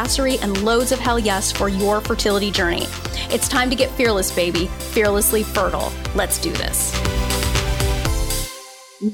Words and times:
badassery, 0.00 0.42
and 0.42 0.62
loads 0.62 0.92
of 0.92 0.98
hell 0.98 1.18
yes 1.18 1.52
for 1.52 1.68
your 1.68 2.00
fertility 2.00 2.50
journey. 2.50 2.86
It's 3.30 3.48
time 3.48 3.70
to 3.70 3.76
get 3.76 3.90
fearless, 3.92 4.34
baby, 4.34 4.66
fearlessly 4.66 5.42
fertile. 5.42 5.92
Let's 6.14 6.38
do 6.38 6.50
this. 6.52 6.92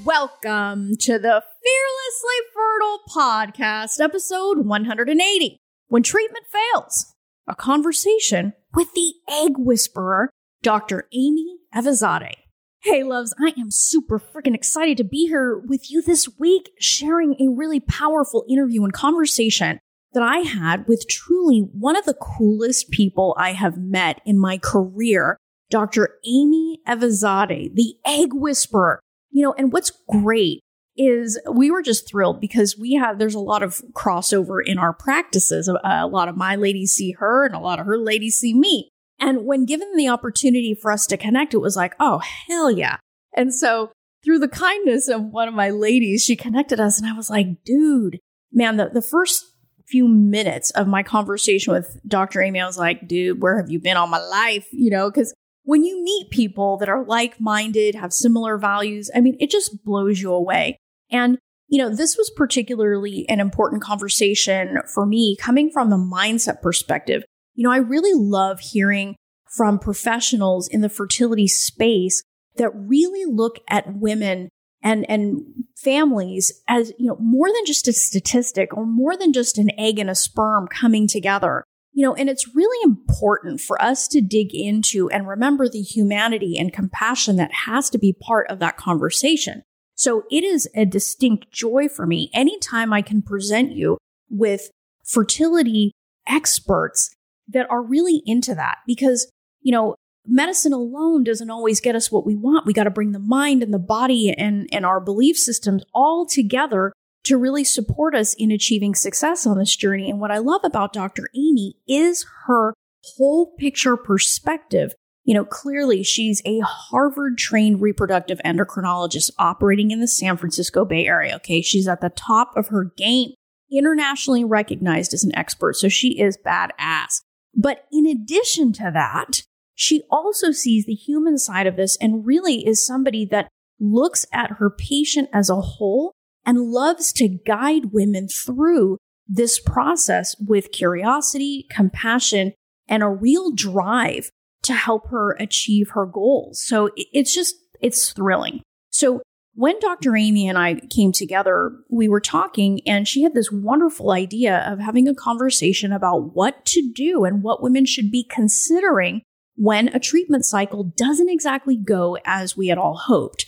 Welcome 0.05 0.97
to 1.01 1.19
the 1.19 1.43
Fearlessly 1.63 2.39
Fertile 2.55 3.01
Podcast, 3.09 4.01
episode 4.01 4.67
180 4.67 5.59
When 5.89 6.03
Treatment 6.03 6.45
Fails, 6.51 7.15
a 7.47 7.55
conversation 7.55 8.53
with 8.75 8.93
the 8.95 9.13
egg 9.31 9.53
whisperer, 9.59 10.31
Dr. 10.63 11.09
Amy 11.13 11.59
Eyvazzadeh. 11.75 12.35
Hey, 12.81 13.03
loves, 13.03 13.35
I 13.41 13.53
am 13.59 13.71
super 13.71 14.19
freaking 14.19 14.55
excited 14.55 14.97
to 14.99 15.05
be 15.05 15.27
here 15.27 15.57
with 15.57 15.91
you 15.91 16.03
this 16.03 16.29
week, 16.39 16.71
sharing 16.81 17.35
a 17.35 17.53
really 17.53 17.81
powerful 17.81 18.45
interview 18.49 18.85
and 18.85 18.93
conversation 18.93 19.81
that 20.17 20.23
I 20.23 20.39
had 20.39 20.89
with 20.89 21.07
truly 21.11 21.61
one 21.61 21.95
of 21.95 22.07
the 22.07 22.15
coolest 22.15 22.91
people 22.91 23.37
I 23.39 23.53
have 23.53 23.77
met 23.77 24.23
in 24.25 24.39
my 24.39 24.57
career, 24.57 25.37
Dr. 25.69 26.15
Amy 26.25 26.81
Eyvazzadeh, 26.89 27.75
the 27.75 27.97
egg 28.07 28.31
whisperer. 28.33 28.99
You 29.31 29.43
know, 29.43 29.55
and 29.59 29.71
what's 29.71 29.93
great 30.09 30.61
is 30.97 31.39
we 31.53 31.71
were 31.71 31.83
just 31.83 32.09
thrilled 32.09 32.41
because 32.41 32.79
we 32.79 32.95
have 32.95 33.19
there's 33.19 33.35
a 33.35 33.39
lot 33.39 33.63
of 33.63 33.83
crossover 33.93 34.59
in 34.65 34.79
our 34.79 34.95
practices. 34.95 35.69
A, 35.69 35.79
a 35.85 36.07
lot 36.07 36.29
of 36.29 36.37
my 36.39 36.57
ladies 36.57 36.93
see 36.93 37.13
her 37.19 37.45
and 37.45 37.55
a 37.55 37.61
lot 37.61 37.79
of 37.79 37.85
her 37.85 37.99
ladies 37.99 38.39
see 38.39 38.55
me. 38.55 38.89
And 39.21 39.45
when 39.45 39.67
given 39.67 39.97
the 39.97 40.09
opportunity 40.09 40.75
for 40.75 40.91
us 40.91 41.07
to 41.09 41.19
connect, 41.19 41.53
it 41.53 41.59
was 41.59 41.77
like, 41.77 41.95
oh, 42.01 42.21
hell 42.49 42.71
yeah. 42.71 42.97
And 43.35 43.55
so 43.55 43.93
through 44.25 44.39
the 44.39 44.49
kindness 44.49 45.09
of 45.09 45.25
one 45.25 45.47
of 45.47 45.53
my 45.53 45.69
ladies, 45.69 46.25
she 46.25 46.37
connected 46.37 46.81
us 46.81 46.99
and 46.99 47.07
I 47.07 47.15
was 47.15 47.29
like, 47.29 47.63
dude, 47.67 48.19
man, 48.51 48.79
the, 48.79 48.89
the 48.89 49.03
first 49.03 49.46
few 49.89 50.09
minutes 50.09 50.71
of 50.73 50.89
my 50.89 51.03
conversation 51.03 51.73
with 51.73 51.99
Dr. 52.07 52.43
Amy, 52.43 52.61
I 52.61 52.67
was 52.67 52.79
like, 52.79 53.07
dude, 53.07 53.41
where 53.41 53.57
have 53.59 53.71
you 53.71 53.79
been 53.79 53.97
all 53.97 54.07
my 54.07 54.19
life? 54.19 54.67
You 54.73 54.91
know, 54.91 55.11
because 55.11 55.33
when 55.63 55.85
you 55.85 56.03
meet 56.03 56.31
people 56.31 56.77
that 56.79 56.89
are 56.89 57.05
like 57.05 57.41
minded, 57.41 57.95
have 57.95 58.13
similar 58.13 58.59
values, 58.59 59.11
I 59.15 59.21
mean, 59.21 59.37
it 59.41 59.51
just 59.51 59.85
blows 59.85 60.21
you 60.21 60.33
away. 60.33 60.79
And, 61.11 61.39
you 61.69 61.79
know, 61.79 61.95
this 61.95 62.17
was 62.17 62.31
particularly 62.37 63.29
an 63.29 63.41
important 63.41 63.83
conversation 63.83 64.79
for 64.93 65.07
me 65.07 65.37
coming 65.37 65.71
from 65.71 65.91
the 65.91 65.97
mindset 65.97 66.63
perspective. 66.63 67.25
You 67.55 67.65
know, 67.65 67.73
I 67.73 67.79
really 67.79 68.15
love 68.15 68.61
hearing 68.61 69.17
from 69.57 69.79
professionals 69.79 70.69
in 70.69 70.83
the 70.83 70.89
fertility 70.89 71.49
space 71.49 72.23
that 72.57 72.71
really 72.75 73.25
look 73.25 73.59
at 73.69 73.97
women 73.97 74.49
and, 74.87 75.05
and 75.11 75.43
families 75.77 76.63
as, 76.69 76.93
you 76.97 77.09
know, 77.09 77.17
more 77.21 77.49
than 77.49 77.67
just 77.67 77.89
a 77.89 77.93
statistic 77.93 78.73
or 78.73 78.87
more 78.87 79.17
than 79.17 79.33
just 79.33 79.59
an 79.59 79.69
egg 79.77 79.99
and 79.99 80.09
a 80.09 80.15
sperm 80.15 80.69
coming 80.69 81.09
together. 81.09 81.65
You 81.93 82.05
know, 82.05 82.15
and 82.15 82.31
it's 82.31 82.55
really 82.55 82.79
important 82.85 83.61
for 83.61 83.83
us 83.83 84.07
to 84.09 84.21
dig 84.21 84.55
into 84.55 85.11
and 85.11 85.27
remember 85.27 85.69
the 85.69 85.83
humanity 85.83 86.57
and 86.57 86.73
compassion 86.73 87.35
that 87.37 87.53
has 87.67 87.91
to 87.91 87.99
be 87.99 88.13
part 88.13 88.49
of 88.49 88.61
that 88.61 88.77
conversation. 88.77 89.63
So 89.97 90.23
it 90.31 90.45
is 90.45 90.69
a 90.77 90.85
distinct 90.85 91.51
joy 91.51 91.89
for 91.89 92.07
me 92.07 92.31
anytime 92.33 92.93
I 92.93 93.03
can 93.03 93.23
present 93.23 93.73
you 93.73 93.99
with 94.31 94.71
fertility 95.05 95.93
experts 96.29 97.11
that 97.49 97.67
are 97.71 97.83
really 97.83 98.23
into 98.25 98.55
that 98.55 98.79
because, 98.87 99.29
you 99.63 99.73
know, 99.73 99.97
medicine 100.27 100.73
alone 100.73 101.25
doesn't 101.25 101.51
always 101.51 101.81
get 101.81 101.95
us 101.95 102.11
what 102.11 102.27
we 102.27 102.35
want. 102.35 102.67
We 102.67 102.73
got 102.73 102.85
to 102.85 102.91
bring 102.91 103.13
the 103.13 103.19
mind 103.19 103.63
and 103.63 103.73
the 103.73 103.79
body 103.79 104.31
and, 104.31 104.69
and 104.73 104.87
our 104.87 105.01
belief 105.01 105.37
systems 105.37 105.85
all 105.95 106.27
together 106.27 106.93
to 107.25 107.37
really 107.37 107.65
support 107.65 108.15
us 108.15 108.35
in 108.35 108.53
achieving 108.53 108.95
success 108.95 109.47
on 109.47 109.59
this 109.59 109.75
journey. 109.75 110.09
And 110.09 110.21
what 110.21 110.31
I 110.31 110.39
love 110.39 110.61
about 110.65 110.93
Dr. 110.93 111.29
Amy 111.35 111.77
is 111.89 112.25
her 112.47 112.75
whole 113.17 113.55
picture 113.59 113.97
perspective. 113.97 114.95
You 115.25 115.35
know, 115.35 115.45
clearly 115.45 116.05
she's 116.05 116.41
a 116.45 116.61
Harvard 116.61 117.37
trained 117.37 117.83
reproductive 117.83 118.41
endocrinologist 118.45 119.33
operating 119.39 119.91
in 119.91 120.01
the 120.01 120.07
San 120.07 120.37
Francisco 120.37 120.85
Bay 120.85 121.05
Area. 121.07 121.35
Okay. 121.37 121.63
She's 121.63 121.89
at 121.89 122.01
the 122.01 122.11
top 122.11 122.57
of 122.57 122.69
her 122.69 122.93
game, 122.97 123.31
internationally 123.73 124.45
recognized 124.45 125.13
as 125.13 125.25
an 125.25 125.35
expert. 125.35 125.75
So 125.75 125.89
she 125.89 126.21
is 126.21 126.39
badass. 126.47 127.23
But 127.57 127.87
in 127.91 128.07
addition 128.07 128.73
to 128.75 128.91
that, 128.95 129.43
she 129.77 130.03
also 130.11 130.51
sees 130.51 130.87
the 130.87 130.95
human 130.95 131.39
side 131.39 131.67
of 131.67 131.77
this 131.77 131.97
and 132.01 132.27
really 132.27 132.67
is 132.67 132.85
somebody 132.85 133.27
that 133.27 133.49
looks 133.79 134.27
at 134.33 134.53
her 134.53 134.71
patient 134.71 135.29
as 135.33 135.51
a 135.51 135.61
whole 135.61 136.13
and 136.45 136.71
loves 136.73 137.13
to 137.13 137.29
guide 137.29 137.93
women 137.93 138.27
through 138.27 138.97
this 139.29 139.61
process 139.61 140.35
with 140.41 140.73
curiosity, 140.73 141.67
compassion, 141.71 142.55
and 142.89 143.03
a 143.03 143.09
real 143.09 143.53
drive 143.53 144.31
to 144.63 144.73
help 144.73 145.11
her 145.11 145.33
achieve 145.33 145.91
her 145.91 146.07
goals. 146.07 146.63
So 146.65 146.91
it's 146.97 147.35
just, 147.35 147.57
it's 147.81 148.13
thrilling. 148.13 148.63
So 148.91 149.21
when 149.55 149.79
Dr. 149.81 150.17
Amy 150.17 150.49
and 150.49 150.57
I 150.57 150.77
came 150.91 151.13
together, 151.13 151.73
we 151.91 152.09
were 152.09 152.21
talking 152.21 152.81
and 152.87 153.07
she 153.07 153.23
had 153.23 153.35
this 153.35 153.53
wonderful 153.53 154.13
idea 154.13 154.65
of 154.71 154.79
having 154.79 155.07
a 155.07 155.15
conversation 155.15 155.93
about 155.93 156.35
what 156.35 156.65
to 156.67 156.93
do 156.95 157.25
and 157.25 157.43
what 157.43 157.63
women 157.63 157.85
should 157.85 158.11
be 158.11 158.25
considering 158.25 159.23
when 159.57 159.89
a 159.89 159.99
treatment 159.99 160.45
cycle 160.45 160.85
doesn't 160.85 161.31
exactly 161.31 161.77
go 161.77 162.19
as 162.25 162.57
we 162.57 162.69
had 162.69 162.79
all 162.79 162.97
hoped. 162.97 163.47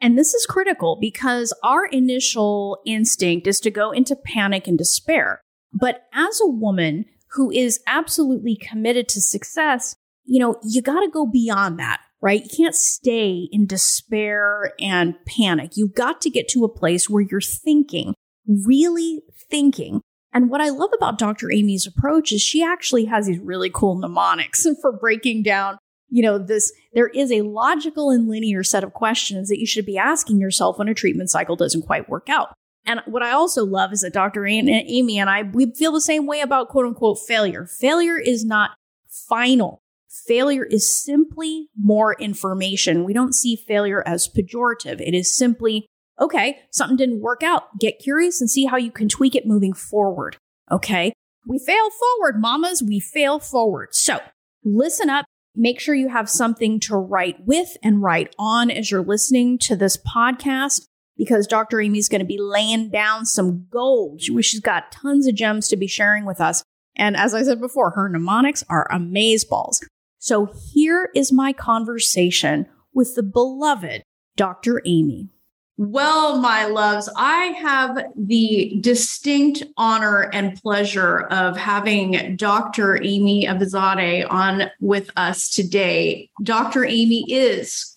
And 0.00 0.18
this 0.18 0.34
is 0.34 0.46
critical 0.46 0.98
because 1.00 1.52
our 1.62 1.86
initial 1.86 2.78
instinct 2.84 3.46
is 3.46 3.60
to 3.60 3.70
go 3.70 3.90
into 3.90 4.14
panic 4.14 4.66
and 4.66 4.76
despair. 4.76 5.40
But 5.72 6.06
as 6.12 6.40
a 6.40 6.48
woman 6.48 7.06
who 7.32 7.50
is 7.50 7.80
absolutely 7.86 8.56
committed 8.56 9.08
to 9.08 9.20
success, 9.20 9.96
you 10.24 10.38
know, 10.38 10.56
you 10.62 10.82
got 10.82 11.00
to 11.00 11.08
go 11.08 11.26
beyond 11.26 11.78
that, 11.78 12.00
right? 12.20 12.42
You 12.42 12.50
can't 12.64 12.74
stay 12.74 13.48
in 13.50 13.66
despair 13.66 14.72
and 14.80 15.14
panic. 15.26 15.76
You've 15.76 15.94
got 15.94 16.20
to 16.22 16.30
get 16.30 16.48
to 16.48 16.64
a 16.64 16.68
place 16.68 17.08
where 17.08 17.22
you're 17.22 17.40
thinking, 17.40 18.14
really 18.46 19.22
thinking. 19.50 20.02
And 20.36 20.50
what 20.50 20.60
I 20.60 20.68
love 20.68 20.90
about 20.94 21.18
Dr. 21.18 21.50
Amy's 21.50 21.86
approach 21.86 22.30
is 22.30 22.42
she 22.42 22.62
actually 22.62 23.06
has 23.06 23.26
these 23.26 23.38
really 23.38 23.70
cool 23.70 23.94
mnemonics 23.94 24.66
for 24.82 24.92
breaking 24.92 25.42
down 25.42 25.78
you 26.08 26.22
know, 26.22 26.38
this, 26.38 26.72
there 26.94 27.08
is 27.08 27.32
a 27.32 27.42
logical 27.42 28.10
and 28.10 28.28
linear 28.28 28.62
set 28.62 28.84
of 28.84 28.92
questions 28.92 29.48
that 29.48 29.58
you 29.58 29.66
should 29.66 29.86
be 29.86 29.98
asking 29.98 30.40
yourself 30.40 30.78
when 30.78 30.88
a 30.88 30.94
treatment 30.94 31.30
cycle 31.30 31.56
doesn't 31.56 31.82
quite 31.82 32.08
work 32.08 32.28
out. 32.28 32.54
And 32.84 33.00
what 33.06 33.22
I 33.22 33.32
also 33.32 33.64
love 33.64 33.92
is 33.92 34.00
that 34.00 34.12
Dr. 34.12 34.46
Amy 34.46 35.18
and 35.18 35.28
I, 35.28 35.42
we 35.42 35.74
feel 35.74 35.90
the 35.90 36.00
same 36.00 36.26
way 36.26 36.40
about 36.40 36.68
quote 36.68 36.86
unquote 36.86 37.18
failure. 37.18 37.66
Failure 37.66 38.18
is 38.18 38.44
not 38.44 38.70
final. 39.08 39.82
Failure 40.08 40.64
is 40.64 41.04
simply 41.04 41.68
more 41.76 42.14
information. 42.20 43.04
We 43.04 43.12
don't 43.12 43.34
see 43.34 43.56
failure 43.56 44.04
as 44.06 44.28
pejorative. 44.28 45.00
It 45.00 45.14
is 45.14 45.36
simply, 45.36 45.88
okay, 46.20 46.58
something 46.70 46.96
didn't 46.96 47.20
work 47.20 47.42
out. 47.42 47.78
Get 47.78 47.98
curious 47.98 48.40
and 48.40 48.50
see 48.50 48.66
how 48.66 48.76
you 48.76 48.90
can 48.90 49.08
tweak 49.08 49.34
it 49.34 49.46
moving 49.46 49.72
forward. 49.72 50.36
Okay. 50.70 51.12
We 51.46 51.58
fail 51.58 51.90
forward, 51.90 52.40
mamas. 52.40 52.82
We 52.82 52.98
fail 52.98 53.38
forward. 53.38 53.94
So 53.94 54.18
listen 54.64 55.08
up 55.08 55.26
Make 55.58 55.80
sure 55.80 55.94
you 55.94 56.10
have 56.10 56.28
something 56.28 56.78
to 56.80 56.96
write 56.96 57.46
with 57.46 57.78
and 57.82 58.02
write 58.02 58.34
on 58.38 58.70
as 58.70 58.90
you're 58.90 59.02
listening 59.02 59.56
to 59.60 59.74
this 59.74 59.96
podcast 59.96 60.86
because 61.16 61.46
Dr. 61.46 61.80
Amy's 61.80 62.10
going 62.10 62.20
to 62.20 62.26
be 62.26 62.38
laying 62.38 62.90
down 62.90 63.24
some 63.24 63.66
gold. 63.70 64.20
She's 64.20 64.60
got 64.60 64.92
tons 64.92 65.26
of 65.26 65.34
gems 65.34 65.68
to 65.68 65.76
be 65.76 65.86
sharing 65.86 66.26
with 66.26 66.42
us. 66.42 66.62
And 66.94 67.16
as 67.16 67.32
I 67.32 67.42
said 67.42 67.58
before, 67.58 67.92
her 67.92 68.06
mnemonics 68.06 68.64
are 68.68 68.86
amazeballs. 68.92 69.78
So 70.18 70.52
here 70.74 71.08
is 71.14 71.32
my 71.32 71.54
conversation 71.54 72.66
with 72.92 73.14
the 73.14 73.22
beloved 73.22 74.02
Dr. 74.36 74.82
Amy. 74.84 75.30
Well, 75.78 76.38
my 76.38 76.64
loves, 76.64 77.10
I 77.16 77.48
have 77.60 78.02
the 78.16 78.78
distinct 78.80 79.62
honor 79.76 80.30
and 80.32 80.60
pleasure 80.62 81.20
of 81.24 81.58
having 81.58 82.34
Dr. 82.36 82.96
Amy 83.02 83.46
Eyvazzadeh 83.46 84.26
on 84.30 84.70
with 84.80 85.10
us 85.16 85.50
today. 85.50 86.30
Dr. 86.42 86.86
Amy 86.86 87.30
is 87.30 87.94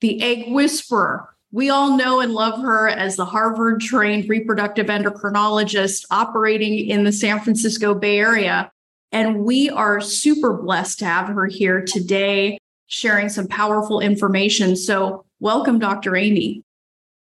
the 0.00 0.20
egg 0.20 0.52
whisperer, 0.52 1.28
We 1.52 1.70
all 1.70 1.96
know 1.96 2.18
and 2.18 2.32
love 2.32 2.60
her 2.62 2.88
as 2.88 3.14
the 3.14 3.24
Harvard 3.24 3.80
trained 3.80 4.28
reproductive 4.28 4.86
endocrinologist 4.86 6.06
operating 6.10 6.88
in 6.88 7.04
the 7.04 7.12
San 7.12 7.38
Francisco 7.38 7.94
Bay 7.94 8.18
Area. 8.18 8.72
And 9.12 9.44
we 9.44 9.70
are 9.70 10.00
super 10.00 10.54
blessed 10.54 10.98
to 11.00 11.04
have 11.04 11.28
her 11.28 11.46
here 11.46 11.80
today, 11.84 12.58
sharing 12.86 13.28
some 13.28 13.46
powerful 13.46 14.00
information. 14.00 14.74
So, 14.74 15.24
welcome, 15.38 15.78
Dr. 15.78 16.16
Amy. 16.16 16.64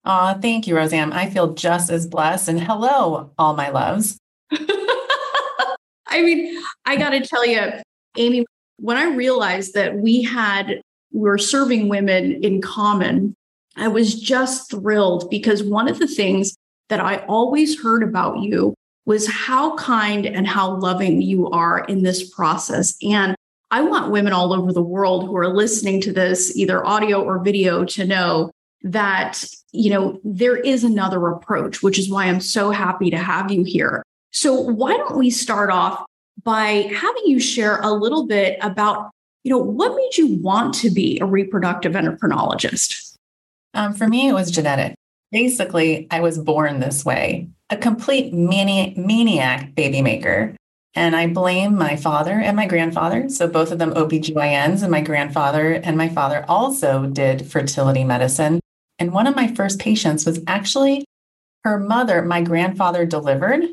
Aw, 0.05 0.35
thank 0.35 0.67
you, 0.67 0.75
Roseanne. 0.75 1.11
I 1.11 1.29
feel 1.29 1.53
just 1.53 1.89
as 1.89 2.07
blessed. 2.07 2.49
And 2.49 2.61
hello, 2.61 3.31
all 3.37 3.55
my 3.55 3.69
loves. 3.69 4.17
I 4.51 6.23
mean, 6.23 6.61
I 6.85 6.95
got 6.95 7.11
to 7.11 7.21
tell 7.21 7.45
you, 7.45 7.61
Amy, 8.17 8.45
when 8.77 8.97
I 8.97 9.13
realized 9.13 9.73
that 9.73 9.97
we 9.97 10.23
had, 10.23 10.81
we 11.11 11.21
were 11.21 11.37
serving 11.37 11.89
women 11.89 12.43
in 12.43 12.61
common, 12.61 13.35
I 13.75 13.87
was 13.87 14.19
just 14.19 14.71
thrilled 14.71 15.29
because 15.29 15.63
one 15.63 15.87
of 15.87 15.99
the 15.99 16.07
things 16.07 16.55
that 16.89 16.99
I 16.99 17.17
always 17.27 17.81
heard 17.81 18.03
about 18.03 18.39
you 18.39 18.73
was 19.05 19.27
how 19.27 19.75
kind 19.75 20.25
and 20.25 20.47
how 20.47 20.75
loving 20.77 21.21
you 21.21 21.49
are 21.49 21.79
in 21.85 22.03
this 22.03 22.29
process. 22.29 22.95
And 23.01 23.35
I 23.71 23.81
want 23.81 24.11
women 24.11 24.33
all 24.33 24.53
over 24.53 24.73
the 24.73 24.81
world 24.81 25.25
who 25.25 25.35
are 25.37 25.53
listening 25.53 26.01
to 26.01 26.13
this, 26.13 26.55
either 26.55 26.85
audio 26.85 27.23
or 27.23 27.43
video, 27.43 27.85
to 27.85 28.05
know 28.05 28.51
that, 28.83 29.43
you 29.71 29.89
know, 29.89 30.19
there 30.23 30.55
is 30.55 30.83
another 30.83 31.27
approach, 31.27 31.83
which 31.83 31.99
is 31.99 32.09
why 32.09 32.25
I'm 32.25 32.41
so 32.41 32.71
happy 32.71 33.09
to 33.11 33.17
have 33.17 33.51
you 33.51 33.63
here. 33.63 34.03
So, 34.31 34.53
why 34.53 34.95
don't 34.95 35.17
we 35.17 35.29
start 35.29 35.69
off 35.69 36.05
by 36.43 36.89
having 36.93 37.23
you 37.25 37.39
share 37.39 37.81
a 37.81 37.91
little 37.91 38.25
bit 38.25 38.57
about, 38.61 39.11
you 39.43 39.51
know, 39.51 39.57
what 39.57 39.95
made 39.95 40.17
you 40.17 40.35
want 40.35 40.73
to 40.75 40.89
be 40.89 41.19
a 41.19 41.25
reproductive 41.25 41.93
endocrinologist? 41.93 43.15
Um, 43.73 43.93
for 43.93 44.07
me, 44.07 44.29
it 44.29 44.33
was 44.33 44.51
genetic. 44.51 44.95
Basically, 45.31 46.07
I 46.09 46.21
was 46.21 46.37
born 46.37 46.79
this 46.79 47.05
way, 47.05 47.49
a 47.69 47.77
complete 47.77 48.33
mani- 48.33 48.93
maniac 48.97 49.75
baby 49.75 50.01
maker. 50.01 50.55
And 50.95 51.15
I 51.15 51.27
blame 51.27 51.75
my 51.75 51.95
father 51.95 52.33
and 52.33 52.55
my 52.55 52.65
grandfather. 52.65 53.29
So 53.29 53.47
both 53.47 53.71
of 53.71 53.77
them 53.77 53.93
OBGYNs, 53.93 54.81
and 54.81 54.91
my 54.91 55.01
grandfather 55.01 55.73
and 55.73 55.97
my 55.97 56.09
father 56.09 56.43
also 56.47 57.05
did 57.05 57.45
fertility 57.45 58.03
medicine. 58.03 58.59
And 58.99 59.13
one 59.13 59.27
of 59.27 59.35
my 59.35 59.47
first 59.47 59.79
patients 59.79 60.25
was 60.25 60.39
actually 60.45 61.05
her 61.63 61.79
mother, 61.79 62.21
my 62.21 62.41
grandfather 62.41 63.05
delivered 63.05 63.63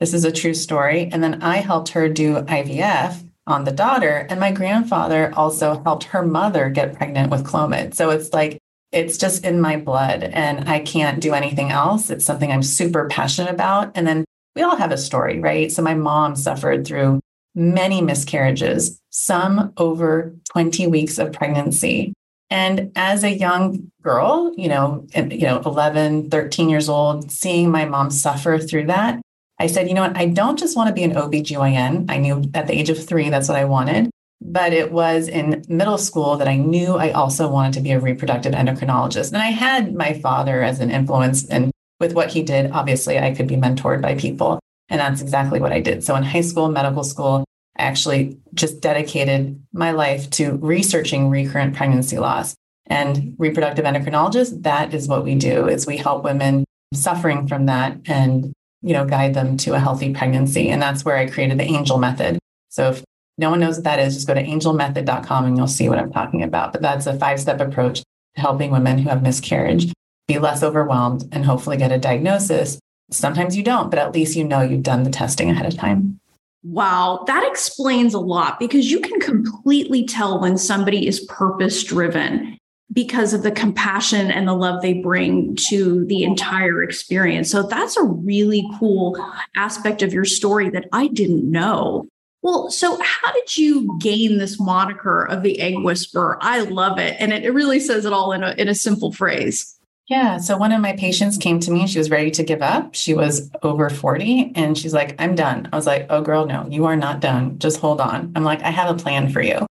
this 0.00 0.14
is 0.14 0.24
a 0.24 0.32
true 0.32 0.54
story. 0.54 1.08
And 1.10 1.22
then 1.22 1.42
I 1.42 1.56
helped 1.56 1.90
her 1.90 2.08
do 2.08 2.36
IVF 2.36 3.24
on 3.46 3.64
the 3.64 3.72
daughter. 3.72 4.26
And 4.30 4.38
my 4.38 4.52
grandfather 4.52 5.32
also 5.34 5.82
helped 5.82 6.04
her 6.04 6.22
mother 6.22 6.68
get 6.70 6.94
pregnant 6.94 7.30
with 7.30 7.44
Clomid. 7.44 7.94
So 7.94 8.10
it's 8.10 8.32
like, 8.32 8.58
it's 8.92 9.18
just 9.18 9.44
in 9.44 9.60
my 9.60 9.76
blood 9.76 10.22
and 10.22 10.68
I 10.68 10.78
can't 10.80 11.20
do 11.20 11.34
anything 11.34 11.70
else. 11.70 12.10
It's 12.10 12.24
something 12.24 12.50
I'm 12.50 12.62
super 12.62 13.08
passionate 13.08 13.50
about. 13.50 13.92
And 13.94 14.06
then 14.06 14.24
we 14.54 14.62
all 14.62 14.76
have 14.76 14.92
a 14.92 14.98
story, 14.98 15.40
right? 15.40 15.70
So 15.70 15.82
my 15.82 15.94
mom 15.94 16.36
suffered 16.36 16.86
through 16.86 17.20
many 17.54 18.00
miscarriages, 18.00 19.00
some 19.10 19.72
over 19.76 20.34
20 20.52 20.86
weeks 20.86 21.18
of 21.18 21.32
pregnancy. 21.32 22.14
And 22.50 22.92
as 22.96 23.24
a 23.24 23.36
young 23.36 23.90
girl, 24.02 24.52
you 24.56 24.68
know, 24.68 25.06
you 25.14 25.42
know, 25.42 25.60
11, 25.64 26.30
13 26.30 26.68
years 26.68 26.88
old, 26.88 27.30
seeing 27.30 27.70
my 27.70 27.84
mom 27.84 28.10
suffer 28.10 28.58
through 28.58 28.86
that, 28.86 29.20
I 29.58 29.66
said, 29.66 29.88
you 29.88 29.94
know 29.94 30.02
what? 30.02 30.16
I 30.16 30.26
don't 30.26 30.58
just 30.58 30.76
want 30.76 30.88
to 30.88 30.94
be 30.94 31.02
an 31.02 31.14
OBGYN. 31.14 32.06
I 32.08 32.16
knew 32.18 32.44
at 32.54 32.66
the 32.66 32.78
age 32.78 32.90
of 32.90 33.04
three, 33.04 33.28
that's 33.28 33.48
what 33.48 33.58
I 33.58 33.64
wanted. 33.64 34.10
But 34.40 34.72
it 34.72 34.92
was 34.92 35.26
in 35.26 35.64
middle 35.68 35.98
school 35.98 36.36
that 36.36 36.46
I 36.46 36.56
knew 36.56 36.94
I 36.94 37.10
also 37.10 37.50
wanted 37.50 37.74
to 37.74 37.80
be 37.80 37.90
a 37.90 37.98
reproductive 37.98 38.52
endocrinologist. 38.52 39.32
And 39.32 39.42
I 39.42 39.50
had 39.50 39.94
my 39.94 40.14
father 40.14 40.62
as 40.62 40.78
an 40.78 40.90
influence. 40.90 41.44
And 41.48 41.72
with 41.98 42.12
what 42.12 42.30
he 42.30 42.42
did, 42.42 42.70
obviously, 42.70 43.18
I 43.18 43.34
could 43.34 43.48
be 43.48 43.56
mentored 43.56 44.00
by 44.00 44.14
people. 44.14 44.60
And 44.88 45.00
that's 45.00 45.20
exactly 45.20 45.60
what 45.60 45.72
I 45.72 45.80
did. 45.80 46.04
So 46.04 46.14
in 46.14 46.22
high 46.22 46.40
school, 46.42 46.70
medical 46.70 47.02
school, 47.02 47.44
actually 47.78 48.38
just 48.54 48.80
dedicated 48.80 49.60
my 49.72 49.92
life 49.92 50.28
to 50.30 50.56
researching 50.56 51.30
recurrent 51.30 51.76
pregnancy 51.76 52.18
loss. 52.18 52.54
And 52.86 53.34
reproductive 53.38 53.84
endocrinologists, 53.84 54.62
that 54.62 54.94
is 54.94 55.08
what 55.08 55.24
we 55.24 55.34
do 55.34 55.68
is 55.68 55.86
we 55.86 55.98
help 55.98 56.24
women 56.24 56.64
suffering 56.94 57.46
from 57.46 57.66
that 57.66 57.98
and 58.06 58.54
you 58.82 58.92
know, 58.92 59.04
guide 59.04 59.34
them 59.34 59.56
to 59.58 59.74
a 59.74 59.78
healthy 59.78 60.14
pregnancy. 60.14 60.68
And 60.68 60.80
that's 60.80 61.04
where 61.04 61.16
I 61.16 61.28
created 61.28 61.58
the 61.58 61.64
angel 61.64 61.98
method. 61.98 62.38
So 62.68 62.90
if 62.90 63.04
no 63.36 63.50
one 63.50 63.60
knows 63.60 63.76
what 63.76 63.84
that 63.84 63.98
is, 63.98 64.14
just 64.14 64.26
go 64.26 64.34
to 64.34 64.42
angelmethod.com 64.42 65.44
and 65.44 65.56
you'll 65.56 65.66
see 65.66 65.88
what 65.88 65.98
I'm 65.98 66.12
talking 66.12 66.42
about. 66.42 66.72
But 66.72 66.82
that's 66.82 67.06
a 67.06 67.18
five 67.18 67.40
step 67.40 67.60
approach 67.60 68.00
to 68.00 68.40
helping 68.40 68.70
women 68.70 68.98
who 68.98 69.08
have 69.08 69.22
miscarriage 69.22 69.92
be 70.26 70.38
less 70.38 70.62
overwhelmed 70.62 71.28
and 71.32 71.44
hopefully 71.44 71.76
get 71.76 71.92
a 71.92 71.98
diagnosis. 71.98 72.78
Sometimes 73.10 73.56
you 73.56 73.62
don't, 73.62 73.90
but 73.90 73.98
at 73.98 74.12
least 74.12 74.36
you 74.36 74.44
know 74.44 74.60
you've 74.60 74.82
done 74.82 75.02
the 75.02 75.10
testing 75.10 75.50
ahead 75.50 75.66
of 75.66 75.76
time. 75.76 76.20
Wow, 76.62 77.24
that 77.26 77.46
explains 77.46 78.14
a 78.14 78.18
lot 78.18 78.58
because 78.58 78.90
you 78.90 79.00
can 79.00 79.20
completely 79.20 80.04
tell 80.04 80.40
when 80.40 80.58
somebody 80.58 81.06
is 81.06 81.20
purpose 81.20 81.84
driven 81.84 82.58
because 82.92 83.34
of 83.34 83.42
the 83.42 83.50
compassion 83.50 84.30
and 84.30 84.48
the 84.48 84.54
love 84.54 84.82
they 84.82 84.94
bring 84.94 85.56
to 85.68 86.04
the 86.06 86.24
entire 86.24 86.82
experience. 86.82 87.50
So 87.50 87.62
that's 87.62 87.96
a 87.96 88.02
really 88.02 88.68
cool 88.78 89.16
aspect 89.56 90.02
of 90.02 90.12
your 90.12 90.24
story 90.24 90.70
that 90.70 90.88
I 90.92 91.08
didn't 91.08 91.50
know. 91.50 92.08
Well, 92.42 92.70
so 92.70 92.98
how 93.02 93.32
did 93.32 93.56
you 93.56 93.98
gain 94.00 94.38
this 94.38 94.60
moniker 94.60 95.24
of 95.24 95.42
the 95.42 95.60
egg 95.60 95.74
whisperer? 95.78 96.38
I 96.40 96.60
love 96.60 96.98
it. 96.98 97.16
And 97.18 97.32
it, 97.32 97.52
really 97.52 97.80
says 97.80 98.04
it 98.04 98.12
all 98.12 98.32
in 98.32 98.42
a, 98.42 98.52
in 98.52 98.68
a 98.68 98.74
simple 98.74 99.12
phrase. 99.12 99.77
Yeah. 100.08 100.38
So 100.38 100.56
one 100.56 100.72
of 100.72 100.80
my 100.80 100.94
patients 100.94 101.36
came 101.36 101.60
to 101.60 101.70
me. 101.70 101.86
She 101.86 101.98
was 101.98 102.10
ready 102.10 102.30
to 102.30 102.42
give 102.42 102.62
up. 102.62 102.94
She 102.94 103.12
was 103.12 103.50
over 103.62 103.90
40 103.90 104.52
and 104.54 104.76
she's 104.76 104.94
like, 104.94 105.14
I'm 105.20 105.34
done. 105.34 105.68
I 105.70 105.76
was 105.76 105.86
like, 105.86 106.06
oh, 106.08 106.22
girl, 106.22 106.46
no, 106.46 106.66
you 106.70 106.86
are 106.86 106.96
not 106.96 107.20
done. 107.20 107.58
Just 107.58 107.78
hold 107.80 108.00
on. 108.00 108.32
I'm 108.34 108.42
like, 108.42 108.62
I 108.62 108.70
have 108.70 108.94
a 108.94 108.98
plan 108.98 109.30
for 109.30 109.42
you. 109.42 109.66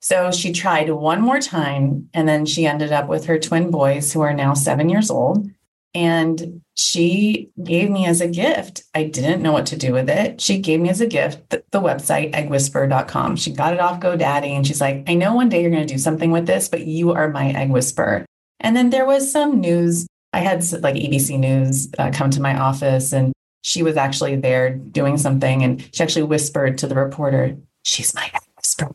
So 0.00 0.30
she 0.30 0.52
tried 0.52 0.88
one 0.90 1.20
more 1.20 1.40
time, 1.40 2.08
and 2.14 2.28
then 2.28 2.46
she 2.46 2.64
ended 2.64 2.92
up 2.92 3.08
with 3.08 3.24
her 3.24 3.40
twin 3.40 3.72
boys 3.72 4.12
who 4.12 4.20
are 4.20 4.32
now 4.32 4.54
seven 4.54 4.88
years 4.88 5.10
old. 5.10 5.50
And 5.94 6.60
she 6.74 7.50
gave 7.60 7.90
me 7.90 8.06
as 8.06 8.20
a 8.20 8.28
gift. 8.28 8.84
I 8.94 9.02
didn't 9.02 9.42
know 9.42 9.50
what 9.50 9.66
to 9.66 9.76
do 9.76 9.92
with 9.92 10.08
it. 10.08 10.40
She 10.40 10.58
gave 10.58 10.78
me 10.78 10.90
as 10.90 11.00
a 11.00 11.08
gift 11.08 11.50
the, 11.50 11.64
the 11.72 11.80
website 11.80 12.32
eggwhisperer.com. 12.34 13.34
She 13.34 13.50
got 13.50 13.72
it 13.72 13.80
off 13.80 13.98
GoDaddy 13.98 14.50
and 14.50 14.64
she's 14.64 14.80
like, 14.80 15.04
I 15.08 15.14
know 15.14 15.34
one 15.34 15.48
day 15.48 15.62
you're 15.62 15.72
going 15.72 15.86
to 15.86 15.92
do 15.92 15.98
something 15.98 16.30
with 16.30 16.46
this, 16.46 16.68
but 16.68 16.86
you 16.86 17.12
are 17.12 17.30
my 17.30 17.48
egg 17.48 17.70
whisperer. 17.70 18.26
And 18.66 18.76
then 18.76 18.90
there 18.90 19.06
was 19.06 19.30
some 19.30 19.60
news. 19.60 20.08
I 20.32 20.40
had 20.40 20.60
like 20.82 20.96
ABC 20.96 21.38
News 21.38 21.88
uh, 21.98 22.10
come 22.12 22.30
to 22.30 22.40
my 22.40 22.58
office 22.58 23.12
and 23.12 23.32
she 23.62 23.84
was 23.84 23.96
actually 23.96 24.34
there 24.34 24.74
doing 24.74 25.18
something. 25.18 25.62
And 25.62 25.88
she 25.94 26.02
actually 26.02 26.24
whispered 26.24 26.76
to 26.78 26.88
the 26.88 26.96
reporter, 26.96 27.56
She's 27.84 28.12
my 28.12 28.24
egg 28.24 28.42
whisperer. 28.56 28.92